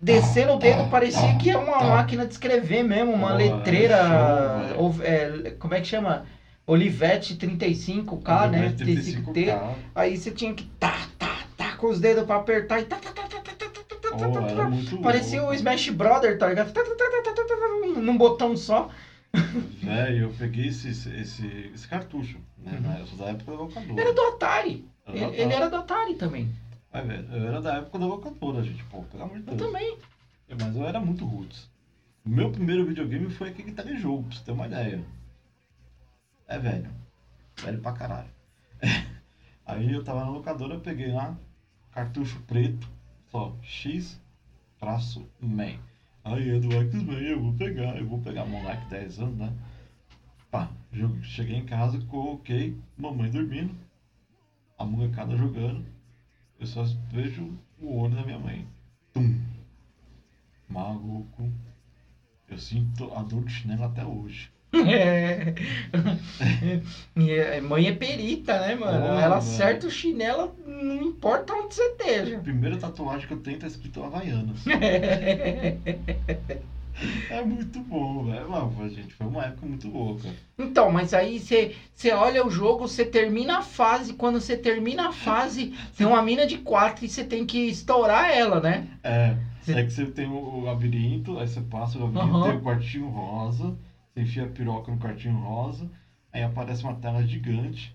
descendo 0.00 0.52
o 0.54 0.58
dedo, 0.58 0.90
parecia 0.90 1.36
que 1.36 1.48
é 1.48 1.56
uma 1.56 1.82
máquina 1.84 2.26
de 2.26 2.32
escrever 2.32 2.82
mesmo, 2.82 3.12
uma 3.12 3.30
Pô, 3.30 3.36
letreira. 3.36 3.94
era 3.94 4.68
show, 4.74 4.84
ou- 4.84 4.94
é, 5.02 5.50
como 5.58 5.74
é 5.74 5.80
que 5.80 5.86
chama? 5.86 6.24
Olivetti 6.66 7.36
35K, 7.36 8.50
né? 8.50 8.74
35T. 8.78 9.24
35K. 9.34 9.74
Aí 9.94 10.16
você 10.16 10.30
tinha 10.30 10.54
que 10.54 10.64
tá, 10.78 10.96
tá, 11.18 11.44
tá 11.56 11.76
com 11.76 11.88
os 11.88 12.00
dedos 12.00 12.24
pra 12.24 12.36
apertar 12.36 12.80
e 12.80 12.84
tá, 12.84 12.96
tá, 12.96 13.12
tá, 13.12 13.22
tá, 13.22 13.38
tá, 13.40 13.54
tá, 13.54 13.68
tá, 13.68 13.84
tá, 13.84 13.96
tá, 13.96 14.08
Oh, 14.14 14.30
tá, 14.30 14.42
tá. 14.42 15.02
Parecia 15.02 15.42
o. 15.42 15.52
Smash 15.54 15.88
Brother, 15.88 16.38
tá 16.38 16.48
ligado? 16.48 16.72
Tá, 16.72 16.82
tá, 16.82 16.90
tá, 16.90 17.22
tá, 17.24 17.32
tá, 17.34 17.44
tá, 17.44 17.56
tá, 17.56 18.00
num 18.00 18.16
botão 18.16 18.56
só. 18.56 18.90
Velho, 19.82 20.26
eu 20.26 20.30
peguei 20.38 20.66
esse, 20.68 20.88
esse, 20.88 21.70
esse 21.74 21.88
cartucho. 21.88 22.38
Né? 22.58 22.72
Uhum. 22.72 22.98
Eu 22.98 23.16
da 23.16 23.30
época 23.30 23.50
da 23.52 23.58
locadora. 23.58 24.00
Era 24.00 24.12
do 24.12 24.20
Atari. 24.20 24.86
Ele, 25.08 25.52
era 25.52 25.70
do 25.70 25.76
Atari 25.76 26.14
também. 26.14 26.50
Vai 26.92 27.06
ver, 27.06 27.24
eu 27.32 27.48
era 27.48 27.60
da 27.62 27.74
época 27.78 27.98
da 27.98 28.06
locadora, 28.06 28.62
gente. 28.62 28.84
Pô, 28.84 29.02
pelo 29.02 29.22
amor 29.22 29.38
de 29.40 29.50
Eu 29.50 29.56
Deus. 29.56 29.70
também. 29.70 29.96
Mas 30.60 30.76
eu 30.76 30.86
era 30.86 31.00
muito 31.00 31.24
roots. 31.24 31.70
Meu 32.24 32.50
primeiro 32.50 32.84
videogame 32.84 33.30
foi 33.30 33.48
aquele 33.48 33.70
que 33.70 33.74
tá 33.74 33.90
em 33.90 33.96
jogo, 33.96 34.24
pra 34.24 34.36
você 34.36 34.44
ter 34.44 34.52
uma 34.52 34.66
ideia. 34.66 35.02
É 36.52 36.58
velho. 36.58 36.90
Velho 37.64 37.80
pra 37.80 37.92
caralho. 37.92 38.30
Aí 39.64 39.90
eu 39.90 40.04
tava 40.04 40.22
na 40.22 40.30
locadora, 40.30 40.74
eu 40.74 40.80
peguei 40.80 41.10
lá, 41.10 41.34
cartucho 41.92 42.42
preto, 42.42 42.86
só 43.30 43.56
X 43.62 44.20
traço 44.78 45.26
man. 45.40 45.78
Aí 46.22 46.50
é 46.50 46.58
do 46.58 46.70
X-Men, 46.70 47.22
eu 47.22 47.40
vou 47.40 47.54
pegar, 47.54 47.96
eu 47.96 48.06
vou 48.06 48.20
pegar 48.20 48.44
moleque 48.44 48.84
10 48.90 49.20
anos, 49.20 49.38
né? 49.38 49.52
Pá, 50.50 50.70
cheguei 51.22 51.56
em 51.56 51.64
casa, 51.64 51.98
coloquei 52.02 52.76
mamãe 52.98 53.30
dormindo, 53.30 53.74
a 54.76 54.84
molecada 54.84 55.34
jogando, 55.34 55.86
eu 56.60 56.66
só 56.66 56.84
vejo 57.10 57.58
o 57.80 57.96
olho 57.98 58.14
da 58.14 58.26
minha 58.26 58.38
mãe. 58.38 58.68
Tum! 59.14 59.40
Maluco. 60.68 61.50
Eu 62.46 62.58
sinto 62.58 63.10
a 63.14 63.22
dor 63.22 63.42
de 63.44 63.52
chinelo 63.52 63.84
até 63.84 64.04
hoje. 64.04 64.52
É. 64.72 65.54
É- 67.16 67.60
Mãe 67.60 67.88
é 67.88 67.92
perita, 67.92 68.58
né, 68.58 68.74
mano? 68.74 68.98
Pô, 69.08 69.18
Ela 69.20 69.36
acerta 69.36 69.86
o 69.86 69.90
chinelo, 69.90 70.54
não 70.66 71.02
importa 71.02 71.52
onde 71.52 71.74
você 71.74 71.82
A 71.82 71.86
esteja. 71.90 72.38
primeira 72.38 72.76
tatuagem 72.78 73.26
que 73.26 73.34
eu 73.34 73.38
tenho 73.40 73.58
tá 73.58 73.66
escrito 73.66 74.02
Havaianas. 74.02 74.60
É 77.30 77.42
muito 77.42 77.80
bom, 77.80 78.24
velho. 78.24 78.48
Não, 78.48 78.88
gente, 78.88 79.14
foi 79.14 79.26
uma 79.26 79.44
época 79.46 79.66
muito 79.66 79.88
louca. 79.88 80.28
Então, 80.58 80.90
mas 80.90 81.14
aí 81.14 81.38
você 81.40 82.12
olha 82.12 82.44
o 82.46 82.50
jogo, 82.50 82.86
você 82.86 83.04
termina 83.04 83.58
a 83.58 83.62
fase. 83.62 84.12
Quando 84.12 84.40
você 84.40 84.56
termina 84.56 85.08
a 85.08 85.12
fase, 85.12 85.72
tem 85.96 86.06
uma 86.06 86.22
mina 86.22 86.46
de 86.46 86.58
quatro 86.58 87.04
e 87.04 87.08
você 87.08 87.24
tem 87.24 87.44
que 87.46 87.58
estourar 87.68 88.30
ela, 88.30 88.60
né? 88.60 88.86
É, 89.02 89.36
Cê- 89.62 89.72
é 89.72 89.82
que 89.84 89.90
você 89.90 90.04
tem 90.06 90.28
o, 90.28 90.60
labirinto, 90.60 91.38
aí 91.38 91.48
você 91.48 91.60
passa 91.62 91.98
o 91.98 92.02
labirinto, 92.02 92.36
Aham. 92.36 92.42
tem 92.50 92.56
o 92.58 92.62
quartinho 92.62 93.08
rosa, 93.08 93.74
Você 94.14 94.20
enfia 94.20 94.44
a 94.44 94.48
piroca 94.48 94.92
no 94.92 94.98
quartinho 94.98 95.38
rosa, 95.38 95.88
aí 96.32 96.42
aparece 96.42 96.82
uma 96.82 96.94
tela 96.94 97.22
gigante. 97.24 97.94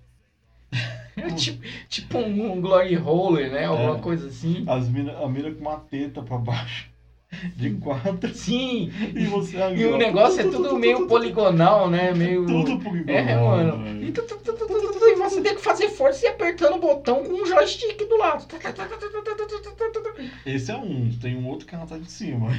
É 1.20 1.32
tipo, 1.32 1.66
tipo 1.90 2.18
um, 2.20 2.52
um 2.52 2.62
glory 2.62 2.96
hole, 2.96 3.50
né? 3.50 3.66
Alguma 3.66 3.98
É. 3.98 4.00
coisa 4.00 4.28
assim. 4.28 4.64
As 4.68 4.88
mina, 4.88 5.18
a 5.18 5.28
mina 5.28 5.52
com 5.52 5.62
uma 5.62 5.78
teta 5.80 6.22
pra 6.22 6.38
baixo 6.38 6.88
de 7.58 7.72
quatro. 7.72 8.32
Sim, 8.36 8.92
E 9.16 9.26
você 9.26 9.58
e 9.76 9.86
o 9.88 9.98
negócio 9.98 10.42
é 10.42 10.44
tu, 10.44 10.52
tu, 10.52 10.58
tu, 10.58 10.64
tudo 10.64 10.70
tu, 10.70 10.78
meio 10.78 11.08
poligonal, 11.08 11.90
né? 11.90 12.14
Meio. 12.14 12.46
Tudo 12.46 12.78
poligonal. 12.78 13.18
É, 13.18 13.36
mano. 13.36 14.04
E, 14.04 14.12
tu, 14.12 14.22
tu, 14.28 14.38
tu, 14.38 15.08
e 15.08 15.16
você 15.16 15.42
tem 15.42 15.56
que 15.56 15.62
fazer 15.62 15.90
força 15.90 16.24
e 16.24 16.30
apertando 16.30 16.76
o 16.76 16.80
botão 16.80 17.24
com 17.24 17.34
um 17.34 17.46
joystick 17.48 17.98
do 18.08 18.16
lado. 18.16 18.46
Esse 20.46 20.72
é 20.72 20.78
um, 20.78 21.10
tem 21.20 21.36
um 21.36 21.48
outro 21.48 21.66
que 21.66 21.74
ela 21.74 21.88
tá 21.88 21.98
de 21.98 22.12
cima. 22.12 22.50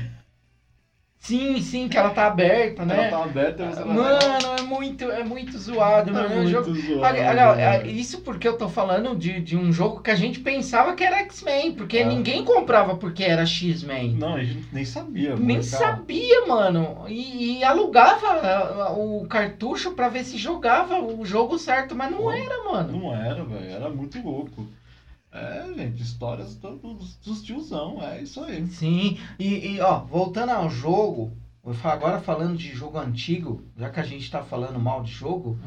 Sim, 1.20 1.60
sim, 1.60 1.88
que 1.88 1.96
ela 1.98 2.10
tá 2.10 2.26
aberta, 2.26 2.84
né? 2.86 3.08
Ela 3.08 3.18
tá 3.18 3.24
aberta 3.24 3.66
você 3.66 3.82
vai- 3.82 3.94
Mano, 3.96 4.46
é 4.58 4.62
muito, 4.62 5.04
é 5.10 5.24
muito 5.24 5.58
zoado, 5.58 6.10
É 6.10 6.12
mano. 6.12 6.26
É 6.26 6.30
um 6.30 6.36
muito 6.42 6.50
jogo- 6.50 6.74
zoado, 6.74 7.18
Olha, 7.18 7.54
velho. 7.54 7.90
Isso 7.90 8.20
porque 8.20 8.46
eu 8.46 8.56
tô 8.56 8.68
falando 8.68 9.16
de, 9.16 9.40
de 9.40 9.56
um 9.56 9.72
jogo 9.72 10.00
que 10.00 10.10
a 10.12 10.14
gente 10.14 10.38
pensava 10.38 10.94
que 10.94 11.02
era 11.02 11.18
X-Men, 11.18 11.72
porque 11.72 11.98
É. 11.98 12.04
ninguém 12.06 12.44
comprava 12.44 12.94
porque 12.96 13.24
era 13.24 13.44
X-Men. 13.44 14.14
Não, 14.14 14.36
a 14.36 14.44
gente 14.44 14.68
nem 14.72 14.84
sabia. 14.84 15.34
Nem 15.36 15.58
mano, 15.58 15.70
cara. 15.70 15.84
sabia, 15.96 16.46
mano. 16.46 17.04
E, 17.08 17.58
e 17.58 17.64
alugava 17.64 18.92
o 18.96 19.26
cartucho 19.28 19.90
pra 19.90 20.08
ver 20.08 20.22
se 20.24 20.38
jogava 20.38 21.00
o 21.02 21.26
jogo 21.26 21.58
certo, 21.58 21.96
mas 21.96 22.10
não 22.12 22.18
Pô, 22.18 22.32
era, 22.32 22.64
mano. 22.64 22.92
Não 22.96 23.14
era, 23.14 23.44
velho. 23.44 23.70
Era 23.70 23.90
muito 23.90 24.22
louco. 24.22 24.66
É, 25.30 25.72
gente, 25.74 26.02
histórias 26.02 26.54
do- 26.56 26.76
dos, 26.76 27.16
dos 27.16 27.42
tiozão, 27.42 28.02
é 28.02 28.22
isso 28.22 28.42
aí. 28.42 28.66
Sim, 28.68 29.18
e, 29.38 29.74
e, 29.74 29.80
ó, 29.80 30.00
voltando 30.00 30.50
ao 30.50 30.70
jogo, 30.70 31.36
agora 31.84 32.18
falando 32.18 32.56
de 32.56 32.72
jogo 32.72 32.98
antigo, 32.98 33.62
já 33.76 33.90
que 33.90 34.00
a 34.00 34.04
gente 34.04 34.30
tá 34.30 34.42
falando 34.42 34.78
mal 34.80 35.02
de 35.02 35.12
jogo, 35.12 35.58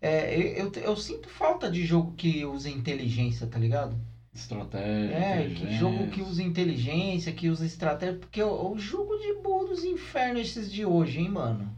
é, 0.00 0.60
eu, 0.60 0.70
eu, 0.76 0.96
sinto 0.96 1.28
falta 1.28 1.68
de 1.68 1.84
jogo 1.84 2.12
que 2.14 2.44
usa 2.44 2.70
inteligência, 2.70 3.46
tá 3.46 3.58
ligado? 3.58 3.96
Estratégia. 4.32 5.16
É, 5.16 5.48
que 5.48 5.72
jogo 5.76 6.10
que 6.10 6.22
usa 6.22 6.42
inteligência, 6.42 7.32
que 7.32 7.48
usa 7.48 7.66
estratégia. 7.66 8.18
Porque 8.18 8.40
o, 8.40 8.72
o 8.72 8.78
jogo 8.78 9.16
de 9.16 9.34
burro 9.42 9.64
dos 9.64 9.82
infernos 9.82 10.42
esses 10.42 10.70
de 10.70 10.84
hoje, 10.84 11.18
hein, 11.18 11.28
mano? 11.28 11.77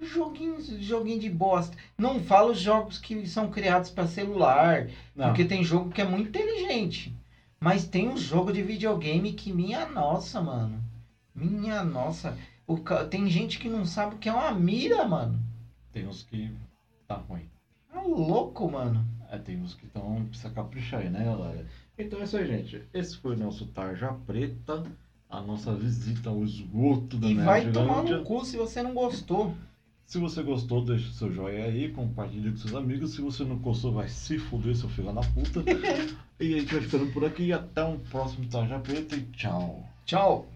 Joguinho, 0.00 0.56
joguinho 0.80 1.20
de 1.20 1.28
bosta. 1.28 1.76
Não 1.98 2.20
falo 2.20 2.52
os 2.52 2.60
jogos 2.60 2.98
que 2.98 3.26
são 3.26 3.50
criados 3.50 3.90
pra 3.90 4.06
celular, 4.06 4.88
Não, 5.14 5.26
porque 5.26 5.44
tem 5.44 5.62
jogo 5.62 5.90
que 5.90 6.00
é 6.00 6.04
muito 6.04 6.28
inteligente. 6.28 7.14
Mas 7.60 7.86
tem 7.86 8.08
um 8.08 8.16
jogo 8.16 8.52
de 8.52 8.62
videogame 8.62 9.32
que, 9.32 9.52
minha 9.52 9.86
nossa, 9.86 10.40
mano. 10.40 10.82
Minha 11.34 11.84
nossa. 11.84 12.36
O, 12.66 12.78
tem 13.10 13.28
gente 13.28 13.58
que 13.58 13.68
não 13.68 13.84
sabe 13.84 14.14
o 14.14 14.18
que 14.18 14.28
é 14.28 14.32
uma 14.32 14.52
mira, 14.52 15.06
mano. 15.06 15.38
tem 15.92 16.06
uns 16.06 16.22
que 16.22 16.50
tá 17.06 17.16
ruim. 17.16 17.48
Tá 17.92 18.00
louco, 18.00 18.70
mano. 18.70 19.04
É, 19.30 19.36
tem 19.38 19.60
uns 19.60 19.74
que 19.74 19.86
estão. 19.86 20.24
Precisa 20.26 20.50
caprichar 20.50 21.00
aí, 21.00 21.10
né, 21.10 21.24
galera? 21.24 21.66
Então 21.98 22.20
é 22.20 22.24
isso 22.24 22.36
aí, 22.36 22.46
gente. 22.46 22.82
Esse 22.94 23.16
foi 23.18 23.36
o 23.36 23.38
nosso 23.38 23.66
Tarja 23.66 24.12
Preta. 24.26 24.84
A 25.28 25.40
nossa 25.40 25.72
visita 25.74 26.30
ao 26.30 26.42
esgoto 26.42 27.16
da 27.16 27.28
E 27.28 27.34
vai 27.34 27.70
tomar 27.70 28.02
no 28.02 28.24
cu 28.24 28.44
se 28.44 28.56
você 28.56 28.82
não 28.82 28.94
gostou. 28.94 29.54
Se 30.10 30.18
você 30.18 30.42
gostou, 30.42 30.84
deixa 30.84 31.08
o 31.08 31.12
seu 31.12 31.32
joinha 31.32 31.66
aí, 31.66 31.88
compartilhe 31.92 32.50
com 32.50 32.56
seus 32.56 32.74
amigos. 32.74 33.14
Se 33.14 33.20
você 33.20 33.44
não 33.44 33.54
gostou, 33.54 33.92
vai 33.92 34.08
se 34.08 34.40
fuder, 34.40 34.74
seu 34.74 34.88
filho 34.88 35.12
da 35.12 35.20
puta. 35.20 35.62
e 36.40 36.52
a 36.52 36.58
gente 36.58 36.74
vai 36.74 36.82
ficando 36.82 37.12
por 37.12 37.24
aqui. 37.24 37.52
Até 37.52 37.84
um 37.84 37.96
próximo 37.96 38.44
Tarja 38.48 38.80
Preta 38.80 39.14
e 39.14 39.22
tchau. 39.26 39.88
Tchau. 40.04 40.48